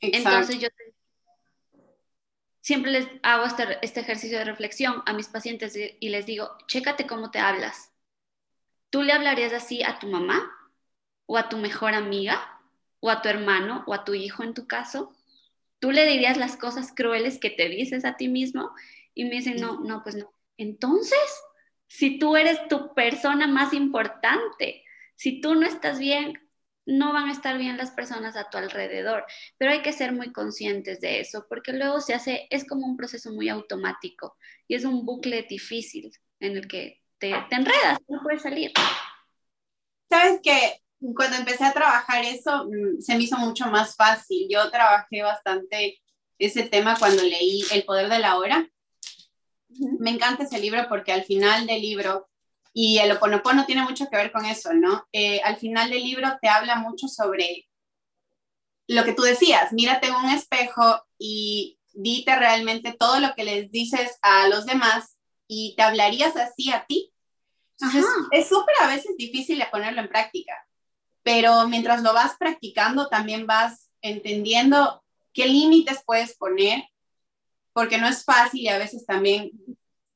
Entonces, 0.00 0.58
yo 0.58 0.68
siempre 2.60 2.90
les 2.90 3.08
hago 3.22 3.44
este, 3.44 3.78
este 3.82 4.00
ejercicio 4.00 4.38
de 4.38 4.44
reflexión 4.44 5.02
a 5.06 5.12
mis 5.12 5.28
pacientes 5.28 5.76
y 5.76 6.08
les 6.08 6.26
digo, 6.26 6.56
chécate 6.66 7.06
cómo 7.06 7.30
te 7.30 7.38
hablas. 7.38 7.92
¿Tú 8.90 9.02
le 9.02 9.12
hablarías 9.12 9.52
así 9.52 9.82
a 9.82 9.98
tu 9.98 10.06
mamá? 10.06 10.55
O 11.26 11.36
a 11.36 11.48
tu 11.48 11.58
mejor 11.58 11.94
amiga 11.94 12.60
o 13.00 13.10
a 13.10 13.22
tu 13.22 13.28
hermano 13.28 13.84
o 13.86 13.94
a 13.94 14.04
tu 14.04 14.14
hijo 14.14 14.42
en 14.42 14.54
tu 14.54 14.66
caso? 14.66 15.14
¿Tú 15.78 15.90
le 15.90 16.06
dirías 16.06 16.36
las 16.36 16.56
cosas 16.56 16.92
crueles 16.94 17.38
que 17.38 17.50
te 17.50 17.68
dices 17.68 18.04
a 18.04 18.16
ti 18.16 18.28
mismo? 18.28 18.70
Y 19.14 19.24
me 19.24 19.36
dicen, 19.36 19.56
no, 19.56 19.80
no, 19.80 20.02
pues 20.02 20.14
no. 20.16 20.32
Entonces, 20.56 21.18
si 21.86 22.18
tú 22.18 22.36
eres 22.36 22.66
tu 22.68 22.94
persona 22.94 23.46
más 23.46 23.72
importante, 23.72 24.84
si 25.14 25.40
tú 25.40 25.54
no 25.54 25.66
estás 25.66 25.98
bien, 25.98 26.40
no 26.86 27.12
van 27.12 27.28
a 27.28 27.32
estar 27.32 27.58
bien 27.58 27.76
las 27.76 27.90
personas 27.90 28.36
a 28.36 28.48
tu 28.48 28.58
alrededor, 28.58 29.24
pero 29.58 29.72
hay 29.72 29.82
que 29.82 29.92
ser 29.92 30.12
muy 30.12 30.32
conscientes 30.32 31.00
de 31.00 31.20
eso, 31.20 31.46
porque 31.48 31.72
luego 31.72 32.00
se 32.00 32.14
hace, 32.14 32.46
es 32.50 32.66
como 32.66 32.86
un 32.86 32.96
proceso 32.96 33.32
muy 33.32 33.48
automático 33.48 34.36
y 34.68 34.76
es 34.76 34.84
un 34.84 35.04
bucle 35.04 35.44
difícil 35.48 36.12
en 36.38 36.56
el 36.56 36.68
que 36.68 37.02
te, 37.18 37.34
te 37.50 37.56
enredas, 37.56 37.98
no 38.08 38.22
puedes 38.22 38.42
salir. 38.42 38.72
Sabes 40.08 40.40
que 40.42 40.80
cuando 41.00 41.36
empecé 41.36 41.64
a 41.64 41.72
trabajar 41.72 42.24
eso, 42.24 42.64
mm, 42.64 43.00
se 43.00 43.16
me 43.16 43.24
hizo 43.24 43.36
mucho 43.38 43.66
más 43.66 43.96
fácil. 43.96 44.46
Yo 44.50 44.70
trabajé 44.70 45.22
bastante 45.22 46.00
ese 46.38 46.64
tema 46.64 46.98
cuando 46.98 47.22
leí 47.22 47.64
El 47.72 47.84
poder 47.84 48.08
de 48.08 48.18
la 48.18 48.36
hora. 48.36 48.68
Me 49.98 50.10
encanta 50.10 50.44
ese 50.44 50.58
libro 50.58 50.86
porque 50.88 51.12
al 51.12 51.24
final 51.24 51.66
del 51.66 51.82
libro, 51.82 52.28
y 52.72 52.98
el 52.98 53.12
oponopono 53.12 53.66
tiene 53.66 53.82
mucho 53.82 54.08
que 54.08 54.16
ver 54.16 54.32
con 54.32 54.44
eso, 54.46 54.72
¿no? 54.72 55.06
Eh, 55.12 55.40
al 55.42 55.56
final 55.56 55.90
del 55.90 56.02
libro 56.02 56.38
te 56.40 56.48
habla 56.48 56.76
mucho 56.76 57.08
sobre 57.08 57.68
lo 58.88 59.04
que 59.04 59.12
tú 59.12 59.22
decías, 59.22 59.72
mírate 59.72 60.06
en 60.06 60.14
un 60.14 60.30
espejo 60.30 61.02
y 61.18 61.78
dite 61.92 62.36
realmente 62.36 62.94
todo 62.98 63.18
lo 63.20 63.34
que 63.34 63.44
les 63.44 63.70
dices 63.70 64.18
a 64.22 64.48
los 64.48 64.64
demás 64.64 65.18
y 65.48 65.74
te 65.76 65.82
hablarías 65.82 66.36
así 66.36 66.70
a 66.70 66.86
ti. 66.86 67.12
Entonces, 67.78 68.06
es 68.30 68.48
súper 68.48 68.74
a 68.80 68.86
veces 68.86 69.16
difícil 69.18 69.58
de 69.58 69.66
ponerlo 69.66 70.00
en 70.00 70.08
práctica 70.08 70.66
pero 71.26 71.66
mientras 71.66 72.04
lo 72.04 72.14
vas 72.14 72.36
practicando 72.38 73.08
también 73.08 73.48
vas 73.48 73.90
entendiendo 74.00 75.02
qué 75.32 75.48
límites 75.48 76.00
puedes 76.06 76.36
poner, 76.36 76.84
porque 77.72 77.98
no 77.98 78.06
es 78.06 78.24
fácil 78.24 78.60
y 78.60 78.68
a 78.68 78.78
veces 78.78 79.04
también 79.04 79.50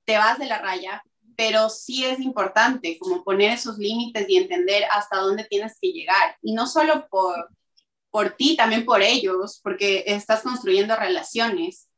te 0.04 0.16
vas 0.16 0.38
de 0.38 0.46
la 0.46 0.58
raya, 0.58 1.02
pero 1.36 1.68
sí 1.68 2.04
es 2.04 2.20
importante 2.20 2.96
como 2.96 3.24
poner 3.24 3.50
esos 3.50 3.76
límites 3.76 4.24
y 4.28 4.36
entender 4.36 4.84
hasta 4.88 5.16
dónde 5.16 5.42
tienes 5.42 5.76
que 5.82 5.90
llegar. 5.90 6.36
Y 6.42 6.52
no 6.52 6.68
solo 6.68 7.08
por, 7.08 7.50
por 8.12 8.36
ti, 8.36 8.54
también 8.56 8.84
por 8.84 9.02
ellos, 9.02 9.58
porque 9.64 10.04
estás 10.06 10.42
construyendo 10.42 10.94
relaciones. 10.94 11.88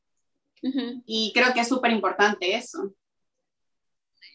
Y 1.04 1.32
creo 1.34 1.52
que 1.52 1.60
es 1.60 1.68
súper 1.68 1.90
importante 1.90 2.56
eso. 2.56 2.94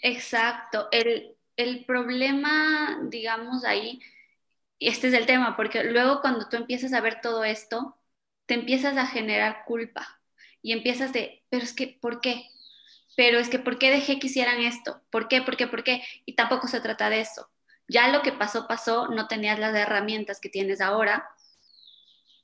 Exacto. 0.04 0.88
El, 0.92 1.36
el 1.56 1.84
problema, 1.84 3.00
digamos, 3.10 3.64
ahí 3.64 4.00
este 4.80 5.08
es 5.08 5.14
el 5.14 5.26
tema, 5.26 5.56
porque 5.56 5.84
luego 5.84 6.22
cuando 6.22 6.48
tú 6.50 6.58
empiezas 6.58 6.94
a 6.94 7.02
ver 7.02 7.22
todo 7.22 7.44
esto, 7.44 7.98
te 8.46 8.54
empiezas 8.54 8.98
a 8.98 9.08
generar 9.08 9.64
culpa 9.66 10.22
y 10.62 10.72
empiezas 10.74 11.14
de, 11.14 11.44
pero 11.50 11.64
es 11.64 11.74
que, 11.74 11.98
¿por 12.02 12.22
qué? 12.22 12.50
Pero 13.16 13.40
es 13.40 13.50
que, 13.50 13.60
¿por 13.60 13.80
qué 13.80 13.90
dejé 13.90 14.20
que 14.20 14.28
hicieran 14.28 14.60
esto? 14.62 15.02
¿Por 15.10 15.28
qué? 15.28 15.42
¿Por 15.42 15.58
qué? 15.58 15.68
¿Por 15.68 15.84
qué? 15.84 16.04
Y 16.26 16.36
tampoco 16.36 16.68
se 16.68 16.82
trata 16.82 17.10
de 17.10 17.22
eso. 17.22 17.50
Ya 17.88 18.10
lo 18.10 18.22
que 18.22 18.32
pasó, 18.32 18.68
pasó, 18.68 19.08
no 19.08 19.28
tenías 19.28 19.60
las 19.60 19.76
herramientas 19.76 20.40
que 20.40 20.50
tienes 20.50 20.82
ahora. 20.82 21.28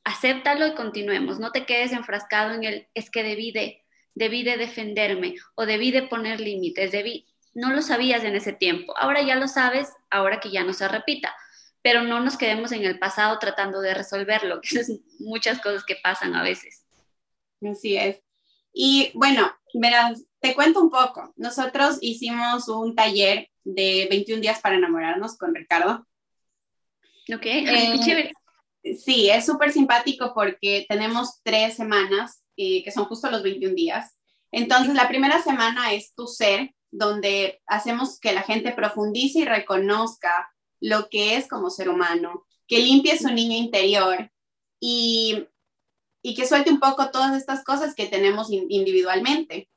Acéptalo 0.04 0.68
y 0.68 0.74
continuemos. 0.74 1.40
No 1.40 1.52
te 1.52 1.66
quedes 1.66 1.92
enfrascado 1.92 2.54
en 2.54 2.64
el, 2.64 2.88
es 2.96 3.12
que 3.12 3.24
debí 3.24 3.52
de, 3.52 3.84
debí 4.16 4.44
de 4.44 4.58
defenderme 4.58 5.36
o 5.56 5.66
debí 5.66 5.92
de 5.92 6.04
poner 6.04 6.40
límites, 6.40 6.92
debí, 6.92 7.28
no 7.54 7.72
lo 7.72 7.82
sabías 7.82 8.24
en 8.24 8.36
ese 8.36 8.54
tiempo. 8.54 8.98
Ahora 8.98 9.22
ya 9.22 9.36
lo 9.36 9.48
sabes, 9.48 9.90
ahora 10.10 10.40
que 10.40 10.52
ya 10.52 10.64
no 10.64 10.74
se 10.74 10.88
repita 10.88 11.36
pero 11.84 12.02
no 12.02 12.22
nos 12.22 12.38
quedemos 12.38 12.72
en 12.72 12.86
el 12.86 12.98
pasado 12.98 13.38
tratando 13.38 13.82
de 13.82 13.94
resolverlo, 13.94 14.62
que 14.68 14.80
es 14.80 14.92
muchas 15.20 15.60
cosas 15.60 15.84
que 15.84 15.98
pasan 16.02 16.36
a 16.36 16.42
veces. 16.42 16.86
Así 17.62 17.96
es. 17.96 18.20
Y 18.74 19.12
bueno, 19.14 19.54
verás, 19.76 20.24
te 20.40 20.56
cuento 20.56 20.82
un 20.82 20.90
poco. 20.90 21.32
Nosotros 21.36 22.00
hicimos 22.02 22.68
un 22.68 22.96
taller 22.96 23.50
de 23.64 24.08
21 24.10 24.42
días 24.42 24.60
para 24.60 24.76
enamorarnos 24.76 25.38
con 25.38 25.54
Ricardo. 25.54 26.08
Ok, 27.34 27.46
eh, 27.46 28.00
chévere. 28.04 28.32
Sí, 28.98 29.30
es 29.30 29.46
súper 29.46 29.72
simpático 29.72 30.34
porque 30.34 30.86
tenemos 30.90 31.42
tres 31.44 31.76
semanas 31.76 32.44
eh, 32.58 32.84
que 32.84 32.92
son 32.92 33.06
justo 33.06 33.30
los 33.30 33.44
21 33.44 33.76
días. 33.76 34.18
Entonces, 34.52 34.94
la 34.94 35.08
primera 35.08 35.42
semana 35.42 35.94
es 35.94 36.14
tu 36.14 36.28
ser, 36.28 36.72
donde 36.92 37.62
hacemos 37.66 38.20
que 38.20 38.34
la 38.34 38.44
gente 38.44 38.72
profundice 38.72 39.40
y 39.40 39.46
reconozca 39.46 40.53
lo 40.84 41.08
que 41.08 41.38
es 41.38 41.48
como 41.48 41.70
ser 41.70 41.88
humano, 41.88 42.46
que 42.68 42.80
limpie 42.80 43.18
su 43.18 43.30
niño 43.30 43.56
interior 43.56 44.30
y, 44.82 45.48
y 46.22 46.36
que 46.36 46.46
suelte 46.46 46.72
un 46.72 46.82
poco 46.82 47.10
todas 47.10 47.38
estas 47.38 47.64
cosas 47.64 47.96
que 47.96 48.08
tenemos 48.08 48.52
individualmente. 48.52 49.70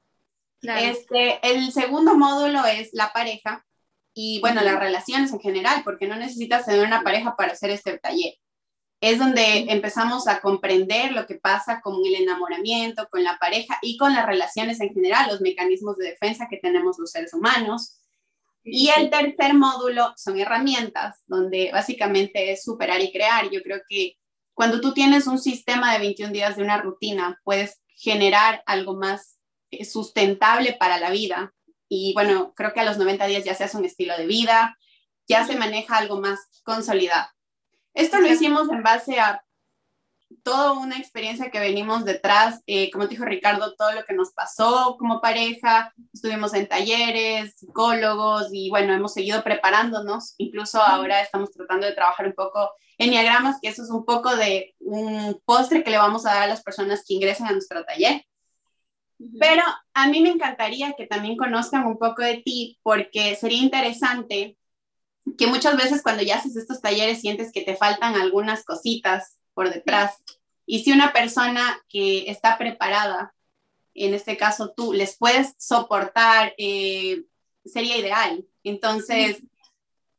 Este, 0.62 1.38
el 1.48 1.70
segundo 1.70 2.16
módulo 2.16 2.64
es 2.64 2.90
la 2.92 3.12
pareja 3.12 3.64
y 4.12 4.40
bueno, 4.40 4.62
las 4.62 4.80
relaciones 4.80 5.32
en 5.32 5.38
general, 5.38 5.82
porque 5.84 6.08
no 6.08 6.16
necesitas 6.16 6.66
tener 6.66 6.84
una 6.84 7.04
pareja 7.04 7.36
para 7.36 7.52
hacer 7.52 7.70
este 7.70 7.98
taller. 7.98 8.34
Es 9.00 9.20
donde 9.20 9.66
empezamos 9.68 10.26
a 10.26 10.40
comprender 10.40 11.12
lo 11.12 11.26
que 11.26 11.36
pasa 11.36 11.80
con 11.80 12.04
el 12.04 12.16
enamoramiento, 12.16 13.06
con 13.10 13.22
la 13.22 13.38
pareja 13.38 13.78
y 13.80 13.96
con 13.96 14.12
las 14.12 14.26
relaciones 14.26 14.80
en 14.80 14.92
general, 14.92 15.28
los 15.30 15.40
mecanismos 15.40 15.98
de 15.98 16.06
defensa 16.06 16.48
que 16.50 16.56
tenemos 16.56 16.98
los 16.98 17.12
seres 17.12 17.32
humanos. 17.32 18.00
Y 18.68 18.90
el 18.90 19.10
tercer 19.10 19.54
módulo 19.54 20.12
son 20.16 20.40
herramientas, 20.40 21.22
donde 21.26 21.70
básicamente 21.72 22.50
es 22.50 22.64
superar 22.64 23.00
y 23.00 23.12
crear. 23.12 23.48
Yo 23.48 23.62
creo 23.62 23.80
que 23.88 24.16
cuando 24.54 24.80
tú 24.80 24.92
tienes 24.92 25.28
un 25.28 25.38
sistema 25.38 25.92
de 25.92 26.00
21 26.00 26.32
días 26.32 26.56
de 26.56 26.64
una 26.64 26.82
rutina, 26.82 27.40
puedes 27.44 27.80
generar 27.94 28.64
algo 28.66 28.96
más 28.96 29.38
eh, 29.70 29.84
sustentable 29.84 30.72
para 30.72 30.98
la 30.98 31.10
vida. 31.10 31.54
Y 31.88 32.12
bueno, 32.14 32.54
creo 32.56 32.72
que 32.72 32.80
a 32.80 32.84
los 32.84 32.98
90 32.98 33.26
días 33.26 33.44
ya 33.44 33.54
se 33.54 33.62
hace 33.62 33.76
un 33.76 33.84
estilo 33.84 34.18
de 34.18 34.26
vida, 34.26 34.76
ya 35.28 35.46
se 35.46 35.56
maneja 35.56 35.96
algo 35.96 36.20
más 36.20 36.40
consolidado. 36.64 37.28
Esto 37.94 38.18
lo 38.18 38.26
hicimos 38.26 38.68
en 38.68 38.82
base 38.82 39.20
a 39.20 39.42
toda 40.42 40.72
una 40.72 40.98
experiencia 40.98 41.50
que 41.50 41.60
venimos 41.60 42.04
detrás, 42.04 42.62
eh, 42.66 42.90
como 42.90 43.04
te 43.04 43.10
dijo 43.10 43.24
Ricardo, 43.24 43.74
todo 43.76 43.92
lo 43.92 44.04
que 44.04 44.14
nos 44.14 44.32
pasó 44.32 44.96
como 44.98 45.20
pareja, 45.20 45.92
estuvimos 46.12 46.54
en 46.54 46.68
talleres, 46.68 47.56
psicólogos 47.56 48.48
y 48.52 48.70
bueno, 48.70 48.92
hemos 48.92 49.12
seguido 49.12 49.42
preparándonos, 49.42 50.34
incluso 50.38 50.80
ahora 50.80 51.20
estamos 51.20 51.50
tratando 51.52 51.86
de 51.86 51.94
trabajar 51.94 52.26
un 52.26 52.34
poco 52.34 52.70
en 52.98 53.10
diagramas, 53.10 53.58
que 53.60 53.68
eso 53.68 53.82
es 53.82 53.90
un 53.90 54.04
poco 54.04 54.34
de 54.36 54.74
un 54.80 55.40
postre 55.44 55.84
que 55.84 55.90
le 55.90 55.98
vamos 55.98 56.26
a 56.26 56.34
dar 56.34 56.42
a 56.44 56.48
las 56.48 56.62
personas 56.62 57.04
que 57.06 57.14
ingresen 57.14 57.46
a 57.46 57.52
nuestro 57.52 57.84
taller. 57.84 58.24
Pero 59.40 59.62
a 59.94 60.08
mí 60.08 60.20
me 60.20 60.28
encantaría 60.28 60.92
que 60.92 61.06
también 61.06 61.36
conozcan 61.36 61.86
un 61.86 61.98
poco 61.98 62.22
de 62.22 62.42
ti, 62.44 62.78
porque 62.82 63.34
sería 63.34 63.62
interesante 63.62 64.58
que 65.38 65.46
muchas 65.46 65.76
veces 65.76 66.02
cuando 66.02 66.22
ya 66.22 66.36
haces 66.36 66.56
estos 66.56 66.80
talleres 66.80 67.20
sientes 67.20 67.50
que 67.52 67.62
te 67.62 67.76
faltan 67.76 68.14
algunas 68.14 68.64
cositas 68.64 69.38
por 69.56 69.72
detrás. 69.72 70.22
Y 70.66 70.84
si 70.84 70.92
una 70.92 71.14
persona 71.14 71.82
que 71.88 72.30
está 72.30 72.58
preparada, 72.58 73.34
en 73.94 74.12
este 74.12 74.36
caso 74.36 74.74
tú, 74.76 74.92
les 74.92 75.16
puedes 75.16 75.54
soportar, 75.58 76.52
eh, 76.58 77.24
sería 77.64 77.96
ideal. 77.96 78.44
Entonces, 78.62 79.42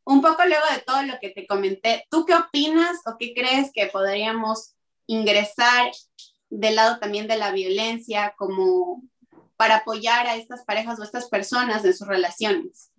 un 0.04 0.22
poco 0.22 0.44
luego 0.46 0.66
de 0.74 0.82
todo 0.82 1.04
lo 1.04 1.20
que 1.20 1.30
te 1.30 1.46
comenté, 1.46 2.08
¿tú 2.10 2.26
qué 2.26 2.34
opinas 2.34 2.98
o 3.06 3.18
qué 3.20 3.36
crees 3.36 3.72
que 3.72 3.86
podríamos 3.88 4.74
ingresar 5.06 5.92
del 6.50 6.76
lado 6.76 6.98
también 7.00 7.28
de 7.28 7.38
la 7.38 7.52
violencia 7.52 8.34
como 8.38 9.04
para 9.56 9.78
apoyar 9.78 10.26
a 10.26 10.36
estas 10.36 10.66
parejas 10.66 11.00
o 11.00 11.04
estas 11.04 11.30
personas 11.30 11.86
en 11.86 11.96
sus 11.96 12.08
relaciones? 12.08 12.92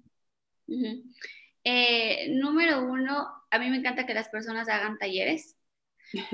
Eh, 1.64 2.28
número 2.30 2.84
uno, 2.84 3.26
a 3.50 3.58
mí 3.58 3.70
me 3.70 3.78
encanta 3.78 4.06
que 4.06 4.14
las 4.14 4.28
personas 4.28 4.68
hagan 4.68 4.98
talleres, 4.98 5.57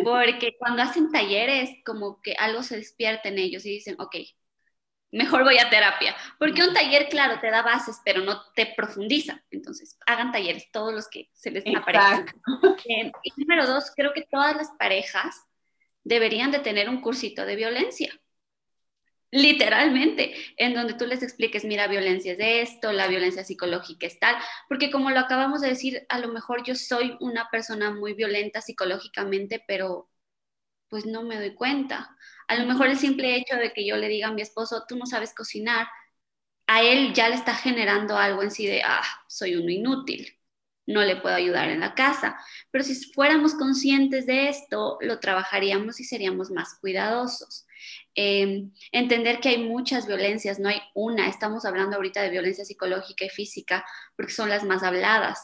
porque 0.02 0.56
cuando 0.58 0.82
hacen 0.82 1.10
talleres, 1.10 1.70
como 1.84 2.20
que 2.22 2.34
algo 2.38 2.62
se 2.62 2.76
despierta 2.76 3.28
en 3.28 3.38
ellos 3.38 3.64
y 3.66 3.70
dicen, 3.70 3.96
ok, 3.98 4.16
mejor 5.14 5.44
voy 5.44 5.58
a 5.58 5.70
terapia, 5.70 6.14
porque 6.38 6.62
un 6.62 6.74
taller, 6.74 7.08
claro, 7.08 7.38
te 7.40 7.50
da 7.50 7.62
bases, 7.62 8.00
pero 8.04 8.22
no 8.22 8.42
te 8.54 8.74
profundiza. 8.76 9.42
Entonces, 9.50 9.96
hagan 10.06 10.32
talleres, 10.32 10.70
todos 10.72 10.92
los 10.92 11.08
que 11.08 11.30
se 11.32 11.50
les 11.50 11.64
aparezcan. 11.74 12.26
Eh, 12.87 13.10
y 13.22 13.32
número 13.37 13.66
dos, 13.66 13.92
creo 13.96 14.12
que 14.12 14.26
todas 14.30 14.54
las 14.56 14.70
parejas 14.78 15.42
deberían 16.02 16.50
de 16.50 16.58
tener 16.58 16.88
un 16.88 17.00
cursito 17.00 17.46
de 17.46 17.56
violencia. 17.56 18.12
Literalmente, 19.37 20.33
en 20.57 20.75
donde 20.75 20.94
tú 20.94 21.07
les 21.07 21.20
expliques, 21.25 21.64
mira, 21.64 21.88
violencia 21.88 22.35
es 22.35 22.38
esto, 22.70 22.92
la 22.92 23.09
violencia 23.09 23.42
psicológica 23.42 24.07
es 24.07 24.20
tal, 24.20 24.37
porque 24.68 24.92
como 24.92 25.11
lo 25.11 25.18
acabamos 25.18 25.61
de 25.61 25.70
decir, 25.70 26.07
a 26.09 26.20
lo 26.20 26.29
mejor 26.29 26.62
yo 26.64 26.77
soy 26.77 27.16
una 27.18 27.51
persona 27.51 27.90
muy 27.90 28.14
violenta 28.14 28.61
psicológicamente, 28.61 29.61
pero 29.66 30.09
pues 30.88 31.05
no 31.07 31.25
me 31.25 31.37
doy 31.37 31.55
cuenta. 31.55 32.16
A 32.47 32.57
lo 32.57 32.66
mejor 32.66 32.87
el 32.87 32.99
simple 32.99 33.35
hecho 33.37 33.57
de 33.57 33.73
que 33.73 33.85
yo 33.85 33.97
le 33.97 34.09
diga 34.09 34.29
a 34.29 34.33
mi 34.33 34.42
esposo, 34.42 34.85
tú 34.88 34.97
no 34.97 35.07
sabes 35.07 35.35
cocinar, 35.35 35.88
a 36.68 36.83
él 36.83 37.12
ya 37.14 37.29
le 37.29 37.35
está 37.37 37.55
generando 37.57 38.16
algo 38.18 38.42
en 38.42 38.53
sí 38.53 38.66
de, 38.66 38.83
ah, 38.85 39.03
soy 39.29 39.57
uno 39.57 39.70
inútil 39.70 40.38
no 40.87 41.03
le 41.03 41.16
puedo 41.16 41.35
ayudar 41.35 41.68
en 41.70 41.81
la 41.81 41.94
casa. 41.94 42.37
Pero 42.70 42.85
si 42.85 42.94
fuéramos 43.12 43.55
conscientes 43.55 44.27
de 44.27 44.49
esto, 44.49 44.99
lo 45.01 45.18
trabajaríamos 45.20 46.01
y 46.01 46.05
seríamos 46.05 46.51
más 46.51 46.79
cuidadosos. 46.81 47.66
Em, 48.16 48.70
entender 48.92 49.40
que 49.40 49.48
hay 49.48 49.59
muchas 49.59 50.07
violencias, 50.07 50.61
no 50.61 50.68
hay 50.68 50.81
una, 50.94 51.29
estamos 51.29 51.64
hablando 51.64 51.96
ahorita 51.96 52.22
de 52.22 52.31
violencia 52.31 52.64
psicológica 52.64 53.24
y 53.24 53.29
física 53.29 53.85
porque 54.16 54.33
son 54.33 54.48
las 54.48 54.62
más 54.62 54.85
habladas, 54.85 55.40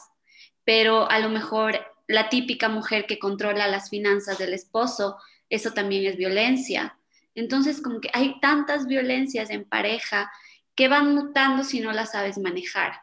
pero 0.63 1.09
a 1.11 1.19
lo 1.19 1.29
mejor 1.29 1.79
la 2.07 2.29
típica 2.29 2.69
mujer 2.69 3.05
que 3.07 3.19
controla 3.19 3.67
las 3.67 3.89
finanzas 3.89 4.37
del 4.37 4.53
esposo, 4.53 5.17
eso 5.49 5.71
también 5.71 6.05
es 6.05 6.15
violencia. 6.17 6.97
Entonces, 7.35 7.81
como 7.81 7.99
que 7.99 8.09
hay 8.13 8.39
tantas 8.39 8.87
violencias 8.87 9.49
en 9.49 9.65
pareja 9.65 10.31
que 10.75 10.87
van 10.87 11.13
mutando 11.13 11.63
si 11.63 11.79
no 11.79 11.91
las 11.91 12.11
sabes 12.11 12.37
manejar. 12.37 12.93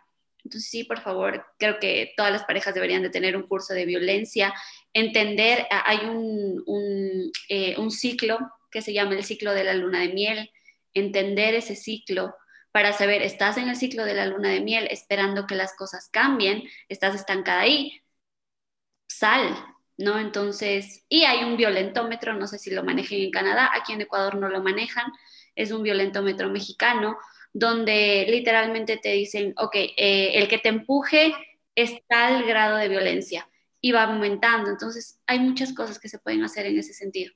Entonces, 0.45 0.71
sí, 0.71 0.85
por 0.85 1.01
favor, 1.01 1.45
creo 1.59 1.79
que 1.79 2.13
todas 2.17 2.33
las 2.33 2.45
parejas 2.45 2.75
deberían 2.75 3.03
de 3.03 3.11
tener 3.11 3.37
un 3.37 3.43
curso 3.43 3.75
de 3.75 3.85
violencia, 3.85 4.55
entender, 4.95 5.67
hay 5.71 6.07
un, 6.07 7.31
eh, 7.49 7.77
un, 7.79 7.91
ciclo 7.91 8.39
que 8.71 8.83
se 8.83 8.93
llama 8.93 9.15
el 9.15 9.25
ciclo 9.25 9.53
de 9.55 9.65
la 9.65 9.75
luna 9.75 10.01
de 10.01 10.09
miel, 10.09 10.51
entender 10.95 11.55
ese 11.55 11.77
ciclo 11.77 12.35
para 12.73 12.93
saber, 12.93 13.23
estás 13.23 13.57
en 13.57 13.69
el 13.69 13.77
ciclo 13.77 14.05
de 14.05 14.15
la 14.15 14.27
luna 14.27 14.51
de 14.51 14.61
miel 14.61 14.89
esperando 14.91 15.47
que 15.47 15.55
las 15.55 15.75
cosas 15.75 16.09
cambien, 16.11 16.65
estás 16.89 17.15
estancada 17.15 17.61
ahí, 17.61 18.03
sal, 19.09 19.57
¿no? 19.97 20.19
Entonces, 20.19 21.05
y 21.09 21.25
hay 21.25 21.45
un 21.45 21.57
violentómetro, 21.57 22.35
no 22.35 22.47
sé 22.47 22.59
si 22.59 22.71
lo 22.71 22.85
manejen 22.85 23.21
en 23.21 23.31
Canadá, 23.31 23.71
aquí 23.75 23.93
en 23.93 24.03
Ecuador 24.03 24.37
no 24.37 24.49
lo 24.49 24.63
manejan, 24.63 25.07
es 25.55 25.73
un 25.73 25.83
violentómetro 25.83 26.51
mexicano, 26.51 27.19
donde 27.53 28.27
literalmente 28.29 28.99
te 28.99 29.13
dicen, 29.13 29.55
ok, 29.57 29.75
eh, 29.75 30.33
el 30.35 30.49
que 30.49 30.59
te 30.59 30.69
empuje 30.69 31.35
es 31.75 32.07
tal 32.07 32.45
grado 32.45 32.77
de 32.77 32.89
violencia 32.89 33.49
y 33.81 33.93
va 33.93 34.05
aumentando. 34.05 34.71
Entonces, 34.71 35.21
hay 35.27 35.41
muchas 35.41 35.73
cosas 35.73 35.99
que 35.99 36.09
se 36.09 36.19
pueden 36.19 36.45
hacer 36.45 36.67
en 36.67 36.79
ese 36.79 36.93
sentido. 36.93 37.33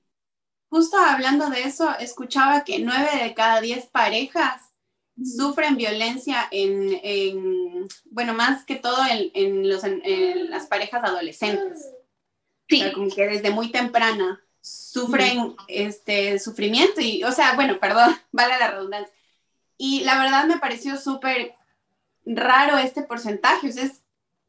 Justo 0.72 0.96
hablando 0.96 1.50
de 1.50 1.64
eso, 1.64 1.94
escuchaba 2.00 2.64
que 2.64 2.78
nueve 2.78 3.10
de 3.22 3.34
cada 3.34 3.60
diez 3.60 3.84
parejas 3.84 4.72
sufren 5.22 5.76
violencia 5.76 6.48
en, 6.50 7.86
bueno, 8.06 8.32
más 8.32 8.64
que 8.64 8.76
todo 8.76 8.96
en, 9.34 9.68
los, 9.68 9.84
en, 9.84 10.48
las 10.48 10.68
parejas 10.68 11.04
adolescentes. 11.04 11.90
Sí. 12.70 12.90
como 12.94 13.10
que 13.10 13.26
desde 13.26 13.50
muy 13.50 13.70
temprana 13.70 14.40
sufren 14.62 15.54
este 15.68 16.38
sufrimiento 16.38 17.02
y, 17.02 17.22
o 17.22 17.32
sea, 17.32 17.54
bueno, 17.54 17.78
perdón, 17.78 18.16
vale 18.32 18.58
la 18.58 18.70
redundancia, 18.70 19.14
y 19.76 20.04
la 20.04 20.18
verdad 20.18 20.46
me 20.46 20.58
pareció 20.58 20.96
súper 20.96 21.52
raro 22.24 22.78
este 22.78 23.02
porcentaje, 23.02 23.68
es 23.68 24.00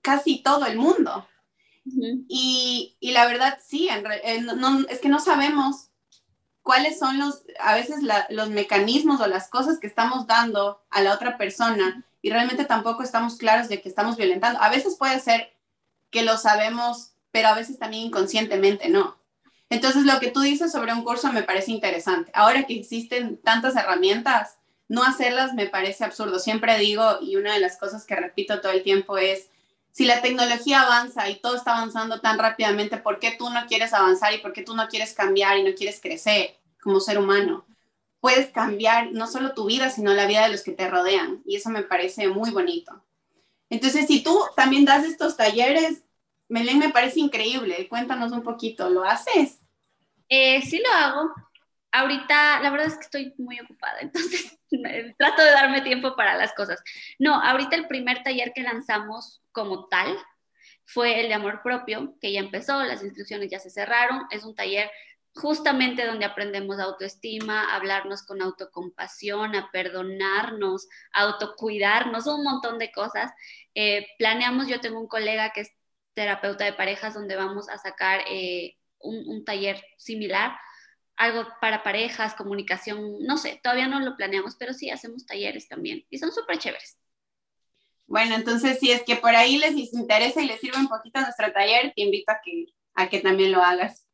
casi 0.02 0.42
todo 0.42 0.68
el 0.68 0.78
mundo. 0.78 1.28
y, 2.30 2.96
y, 3.02 3.12
la 3.12 3.28
verdad 3.28 3.60
sí, 3.62 3.90
es 4.88 5.00
que 5.02 5.10
no 5.10 5.20
sabemos 5.20 5.90
cuáles 6.64 6.98
son 6.98 7.20
los, 7.20 7.44
a 7.60 7.76
veces 7.76 7.98
los 8.30 8.50
mecanismos 8.50 9.22
o 9.22 9.28
las 9.28 9.50
cosas 9.50 9.80
que 9.80 9.88
estamos 9.88 10.26
dando 10.26 10.82
a 10.90 11.02
la 11.02 11.14
otra 11.14 11.38
persona 11.38 12.04
y 12.22 12.30
realmente 12.30 12.64
tampoco 12.64 13.04
estamos 13.04 13.36
claros 13.36 13.68
de 13.68 13.82
que 13.82 13.90
estamos 13.90 14.16
violentando. 14.16 14.62
A 14.62 14.70
veces 14.70 14.96
puede 14.96 15.20
ser 15.20 15.54
que 16.10 16.24
lo 16.24 16.38
sabemos, 16.38 17.12
pero 17.32 17.50
a 17.50 17.56
veces 17.56 17.78
también 17.78 18.04
inconscientemente 18.04 18.88
no. 18.88 19.18
Entonces, 19.70 20.04
lo 20.06 20.20
que 20.20 20.32
tú 20.32 20.42
dices 20.42 20.72
sobre 20.72 20.94
un 20.94 21.04
curso 21.04 21.34
me 21.34 21.44
parece 21.44 21.72
interesante. 21.72 22.32
Ahora 22.34 22.64
que 22.64 22.80
existen 22.80 23.38
tantas 23.38 23.76
herramientas, 23.76 24.58
no 24.88 25.04
hacerlas 25.04 25.54
me 25.54 25.66
parece 25.66 26.06
absurdo. 26.06 26.40
Siempre 26.40 26.78
digo, 26.78 27.18
y 27.22 27.36
una 27.36 27.54
de 27.54 27.60
las 27.60 27.78
cosas 27.78 28.06
que 28.06 28.16
repito 28.16 28.62
todo 28.62 28.72
el 28.72 28.84
tiempo 28.84 29.18
es, 29.18 29.50
si 29.94 30.06
la 30.06 30.24
tecnología 30.24 30.82
avanza 30.82 31.30
y 31.30 31.36
todo 31.36 31.56
está 31.56 31.78
avanzando 31.78 32.20
tan 32.20 32.40
rápidamente, 32.40 32.98
¿por 32.98 33.20
qué 33.20 33.36
tú 33.38 33.52
no 33.52 33.68
quieres 33.68 33.94
avanzar 33.94 34.34
y 34.34 34.40
por 34.40 34.52
qué 34.52 34.64
tú 34.64 34.76
no 34.76 34.88
quieres 34.88 35.14
cambiar 35.14 35.58
y 35.60 35.64
no 35.64 35.76
quieres 35.76 36.02
crecer 36.02 36.58
como 36.82 37.00
ser 37.00 37.20
humano? 37.20 37.64
Puedes 38.20 38.48
cambiar 38.48 39.12
no 39.12 39.28
solo 39.28 39.54
tu 39.54 39.66
vida, 39.66 39.92
sino 39.92 40.12
la 40.16 40.26
vida 40.26 40.44
de 40.44 40.50
los 40.50 40.64
que 40.64 40.72
te 40.72 40.90
rodean. 40.90 41.44
Y 41.46 41.58
eso 41.58 41.70
me 41.70 41.84
parece 41.84 42.28
muy 42.28 42.50
bonito. 42.50 43.04
Entonces, 43.70 44.08
si 44.08 44.24
tú 44.24 44.36
también 44.56 44.84
das 44.84 45.06
estos 45.06 45.38
talleres, 45.38 46.04
Melén, 46.50 46.80
me 46.80 46.90
parece 46.90 47.20
increíble. 47.20 47.88
Cuéntanos 47.88 48.32
un 48.32 48.42
poquito, 48.42 48.90
¿lo 48.90 49.04
haces? 49.04 49.60
Eh, 50.28 50.60
sí 50.64 50.82
lo 50.84 50.92
hago. 50.92 51.34
Ahorita, 51.94 52.60
la 52.62 52.70
verdad 52.72 52.88
es 52.88 52.96
que 52.96 53.04
estoy 53.04 53.34
muy 53.38 53.60
ocupada, 53.60 54.00
entonces 54.02 54.60
trato 55.18 55.44
de 55.44 55.52
darme 55.52 55.82
tiempo 55.82 56.16
para 56.16 56.36
las 56.36 56.54
cosas. 56.54 56.84
No, 57.20 57.42
ahorita 57.42 57.76
el 57.76 57.88
primer 57.88 58.24
taller 58.24 58.52
que 58.54 58.64
lanzamos 58.64 59.42
como 59.52 59.88
tal 59.88 60.18
fue 60.86 61.22
el 61.22 61.28
de 61.30 61.36
amor 61.36 61.62
propio, 61.64 62.16
que 62.20 62.34
ya 62.34 62.40
empezó, 62.40 62.84
las 62.84 63.04
inscripciones 63.04 63.50
ya 63.50 63.60
se 63.60 63.70
cerraron, 63.70 64.24
es 64.32 64.44
un 64.44 64.56
taller 64.56 64.90
justamente 65.36 66.06
donde 66.06 66.26
aprendemos 66.26 66.80
autoestima, 66.80 67.72
a 67.72 67.76
hablarnos 67.76 68.24
con 68.24 68.42
autocompasión, 68.42 69.56
a 69.56 69.70
perdonarnos, 69.72 70.88
a 71.14 71.22
autocuidarnos, 71.22 72.28
un 72.28 72.44
montón 72.44 72.78
de 72.78 72.92
cosas. 72.92 73.32
Eh, 73.74 74.06
planeamos, 74.18 74.68
yo 74.68 74.80
tengo 74.80 75.00
un 75.00 75.08
colega 75.08 75.52
que 75.52 75.62
es 75.62 75.72
terapeuta 76.14 76.66
de 76.66 76.74
parejas 76.74 77.16
donde 77.16 77.36
vamos 77.36 77.70
a 77.70 77.78
sacar 77.80 78.22
eh, 78.30 78.76
un, 79.00 79.28
un 79.28 79.46
taller 79.46 79.84
similar 79.98 80.56
algo 81.16 81.48
para 81.62 81.84
parejas, 81.84 82.34
comunicación, 82.34 83.20
no 83.22 83.38
sé, 83.38 83.60
todavía 83.64 83.88
no 83.88 84.00
lo 84.00 84.16
planeamos, 84.16 84.56
pero 84.56 84.74
sí 84.74 84.90
hacemos 84.90 85.26
talleres 85.26 85.68
también 85.68 86.06
y 86.10 86.18
son 86.18 86.32
súper 86.32 86.58
chéveres. 86.58 86.98
Bueno, 88.06 88.36
entonces 88.36 88.80
si 88.80 88.92
es 88.92 89.04
que 89.04 89.16
por 89.16 89.36
ahí 89.36 89.58
les 89.58 89.76
interesa 89.94 90.42
y 90.42 90.48
les 90.48 90.60
sirve 90.60 90.78
un 90.78 90.88
poquito 90.88 91.22
nuestro 91.22 91.52
taller, 91.54 91.94
te 91.96 92.02
invito 92.02 92.32
a 92.32 92.40
que, 92.44 92.66
a 92.96 93.10
que 93.10 93.20
también 93.20 93.52
lo 93.52 93.64
hagas. 93.64 94.08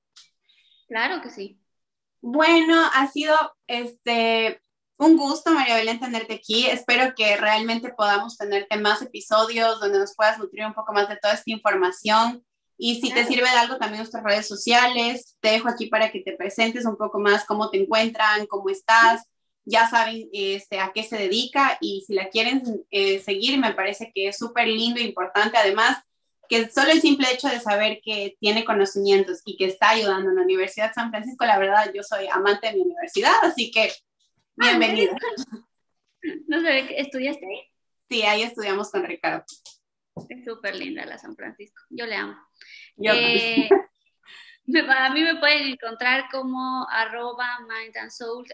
Claro 0.87 1.21
que 1.21 1.29
sí. 1.29 1.59
Bueno, 2.21 2.89
ha 2.93 3.07
sido 3.07 3.35
este 3.67 4.61
un 4.97 5.15
gusto, 5.15 5.51
María 5.51 5.75
Belén, 5.75 5.99
tenerte 5.99 6.33
aquí. 6.33 6.65
Espero 6.65 7.13
que 7.15 7.37
realmente 7.37 7.93
podamos 7.93 8.37
tenerte 8.37 8.77
más 8.77 9.01
episodios 9.01 9.79
donde 9.79 9.97
nos 9.97 10.13
puedas 10.13 10.37
nutrir 10.37 10.65
un 10.65 10.73
poco 10.73 10.91
más 10.91 11.07
de 11.07 11.15
toda 11.15 11.35
esta 11.35 11.49
información 11.51 12.45
y 12.81 13.01
si 13.01 13.13
te 13.13 13.25
sirve 13.25 13.43
de 13.43 13.57
algo, 13.57 13.77
también 13.77 13.99
nuestras 13.99 14.23
redes 14.23 14.47
sociales. 14.47 15.35
Te 15.41 15.49
dejo 15.51 15.67
aquí 15.67 15.87
para 15.87 16.13
que 16.13 16.21
te 16.21 16.31
presentes 16.31 16.85
un 16.85 16.95
poco 16.95 17.19
más 17.19 17.43
cómo 17.43 17.69
te 17.69 17.77
encuentran, 17.77 18.47
cómo 18.47 18.69
estás. 18.69 19.23
Ya 19.65 19.89
saben 19.89 20.29
este, 20.31 20.79
a 20.79 20.93
qué 20.93 21.03
se 21.03 21.17
dedica 21.17 21.77
y 21.81 22.05
si 22.07 22.13
la 22.13 22.29
quieren 22.29 22.63
eh, 22.89 23.19
seguir, 23.19 23.59
me 23.59 23.73
parece 23.73 24.13
que 24.15 24.29
es 24.29 24.37
súper 24.37 24.69
lindo 24.69 25.01
e 25.01 25.03
importante. 25.03 25.57
Además, 25.57 25.97
que 26.47 26.69
solo 26.69 26.91
el 26.91 27.01
simple 27.01 27.27
hecho 27.33 27.49
de 27.49 27.59
saber 27.59 27.99
que 28.01 28.37
tiene 28.39 28.63
conocimientos 28.63 29.41
y 29.43 29.57
que 29.57 29.65
está 29.65 29.89
ayudando 29.89 30.29
en 30.29 30.37
la 30.37 30.43
Universidad 30.43 30.87
de 30.87 30.93
San 30.93 31.09
Francisco, 31.09 31.45
la 31.45 31.59
verdad, 31.59 31.91
yo 31.93 32.01
soy 32.01 32.27
amante 32.31 32.67
de 32.67 32.75
mi 32.75 32.81
universidad, 32.83 33.35
así 33.43 33.71
que 33.71 33.91
ah, 34.57 34.69
bienvenida. 34.69 35.17
¿No 36.47 36.61
sé, 36.61 36.97
estudiaste 36.97 37.45
ahí? 37.45 37.61
Sí, 38.09 38.21
ahí 38.21 38.43
estudiamos 38.43 38.89
con 38.89 39.03
Ricardo. 39.03 39.43
Es 40.27 40.43
súper 40.43 40.75
linda 40.75 41.05
la 41.05 41.17
San 41.17 41.35
Francisco, 41.35 41.81
yo 41.89 42.05
le 42.05 42.15
amo. 42.15 42.35
Eh, 43.01 43.69
a 44.89 45.09
mí 45.13 45.23
me 45.23 45.35
pueden 45.37 45.67
encontrar 45.67 46.25
como 46.31 46.87
arroba 46.89 47.59
mind 47.61 47.97
and 47.97 48.11
soul 48.11 48.45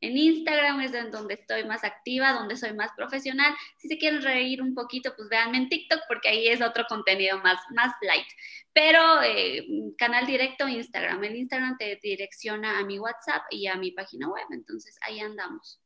En 0.00 0.16
Instagram 0.16 0.80
es 0.80 0.94
en 0.94 1.10
donde 1.10 1.34
estoy 1.34 1.64
más 1.64 1.84
activa, 1.84 2.32
donde 2.32 2.56
soy 2.56 2.72
más 2.72 2.90
profesional. 2.96 3.54
Si 3.76 3.88
se 3.88 3.98
quieren 3.98 4.22
reír 4.22 4.62
un 4.62 4.74
poquito, 4.74 5.14
pues 5.16 5.28
véanme 5.28 5.58
en 5.58 5.68
TikTok 5.68 6.00
porque 6.08 6.28
ahí 6.28 6.48
es 6.48 6.62
otro 6.62 6.84
contenido 6.88 7.38
más, 7.38 7.58
más 7.74 7.92
light. 8.02 8.26
Pero 8.72 9.22
eh, 9.22 9.66
canal 9.96 10.26
directo 10.26 10.68
Instagram. 10.68 11.22
El 11.24 11.36
Instagram 11.36 11.76
te 11.78 11.98
direcciona 12.02 12.78
a 12.78 12.84
mi 12.84 12.98
WhatsApp 12.98 13.42
y 13.50 13.66
a 13.66 13.76
mi 13.76 13.90
página 13.90 14.28
web. 14.28 14.46
Entonces 14.50 14.96
ahí 15.02 15.20
andamos. 15.20 15.80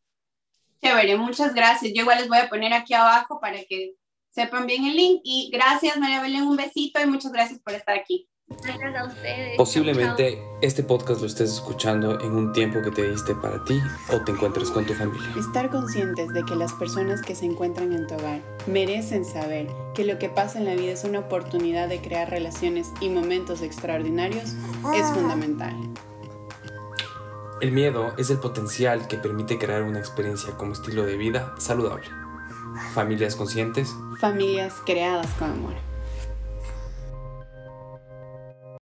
Chévere, 0.83 1.17
muchas 1.17 1.55
gracias. 1.55 1.93
Yo 1.95 2.03
igual 2.03 2.19
les 2.19 2.29
voy 2.29 2.39
a 2.39 2.49
poner 2.49 2.73
aquí 2.73 2.93
abajo 2.93 3.41
para 3.41 3.59
que 3.65 3.95
sepan 4.33 4.67
bien 4.67 4.85
el 4.85 4.97
link. 4.97 5.21
Y 5.25 5.51
gracias, 5.53 5.97
María 5.99 6.21
Belén, 6.21 6.43
un 6.43 6.57
besito 6.57 7.01
y 7.01 7.07
muchas 7.07 7.33
gracias 7.33 7.61
por 7.61 7.75
estar 7.75 7.97
aquí. 7.97 8.29
Gracias 8.63 8.95
a 8.97 9.05
ustedes. 9.07 9.57
Posiblemente 9.57 10.43
este 10.61 10.83
podcast 10.83 11.21
lo 11.21 11.27
estés 11.27 11.53
escuchando 11.53 12.21
en 12.21 12.33
un 12.33 12.53
tiempo 12.53 12.83
que 12.83 12.91
te 12.91 13.11
diste 13.11 13.35
para 13.35 13.65
ti 13.65 13.81
o 14.13 14.21
te 14.21 14.33
encuentres 14.33 14.71
con 14.71 14.85
tu 14.85 14.93
familia. 14.93 15.27
Estar 15.39 15.71
conscientes 15.71 16.29
de 16.35 16.45
que 16.45 16.55
las 16.55 16.73
personas 16.75 17.23
que 17.23 17.35
se 17.35 17.47
encuentran 17.47 17.93
en 17.93 18.07
tu 18.07 18.15
hogar 18.15 18.43
merecen 18.67 19.25
saber 19.25 19.69
que 19.95 20.05
lo 20.05 20.19
que 20.19 20.29
pasa 20.29 20.59
en 20.59 20.67
la 20.67 20.75
vida 20.75 20.93
es 20.93 21.05
una 21.05 21.21
oportunidad 21.21 21.89
de 21.89 22.01
crear 22.03 22.29
relaciones 22.29 22.93
y 23.01 23.09
momentos 23.09 23.63
extraordinarios 23.63 24.55
es 24.95 25.07
fundamental. 25.15 25.75
El 27.63 27.73
miedo 27.73 28.13
es 28.19 28.29
el 28.29 28.39
potencial 28.39 29.07
que 29.09 29.17
permite 29.17 29.57
crear 29.57 29.83
una 29.83 29.99
experiencia 29.99 30.53
como 30.59 30.73
estilo 30.73 31.05
de 31.05 31.17
vida 31.17 31.55
saludable. 31.59 32.22
Familias 32.95 33.37
conscientes. 33.37 33.95
Familias 34.21 34.75
creadas 34.85 35.27
con 35.39 35.51
amor. 35.51 35.92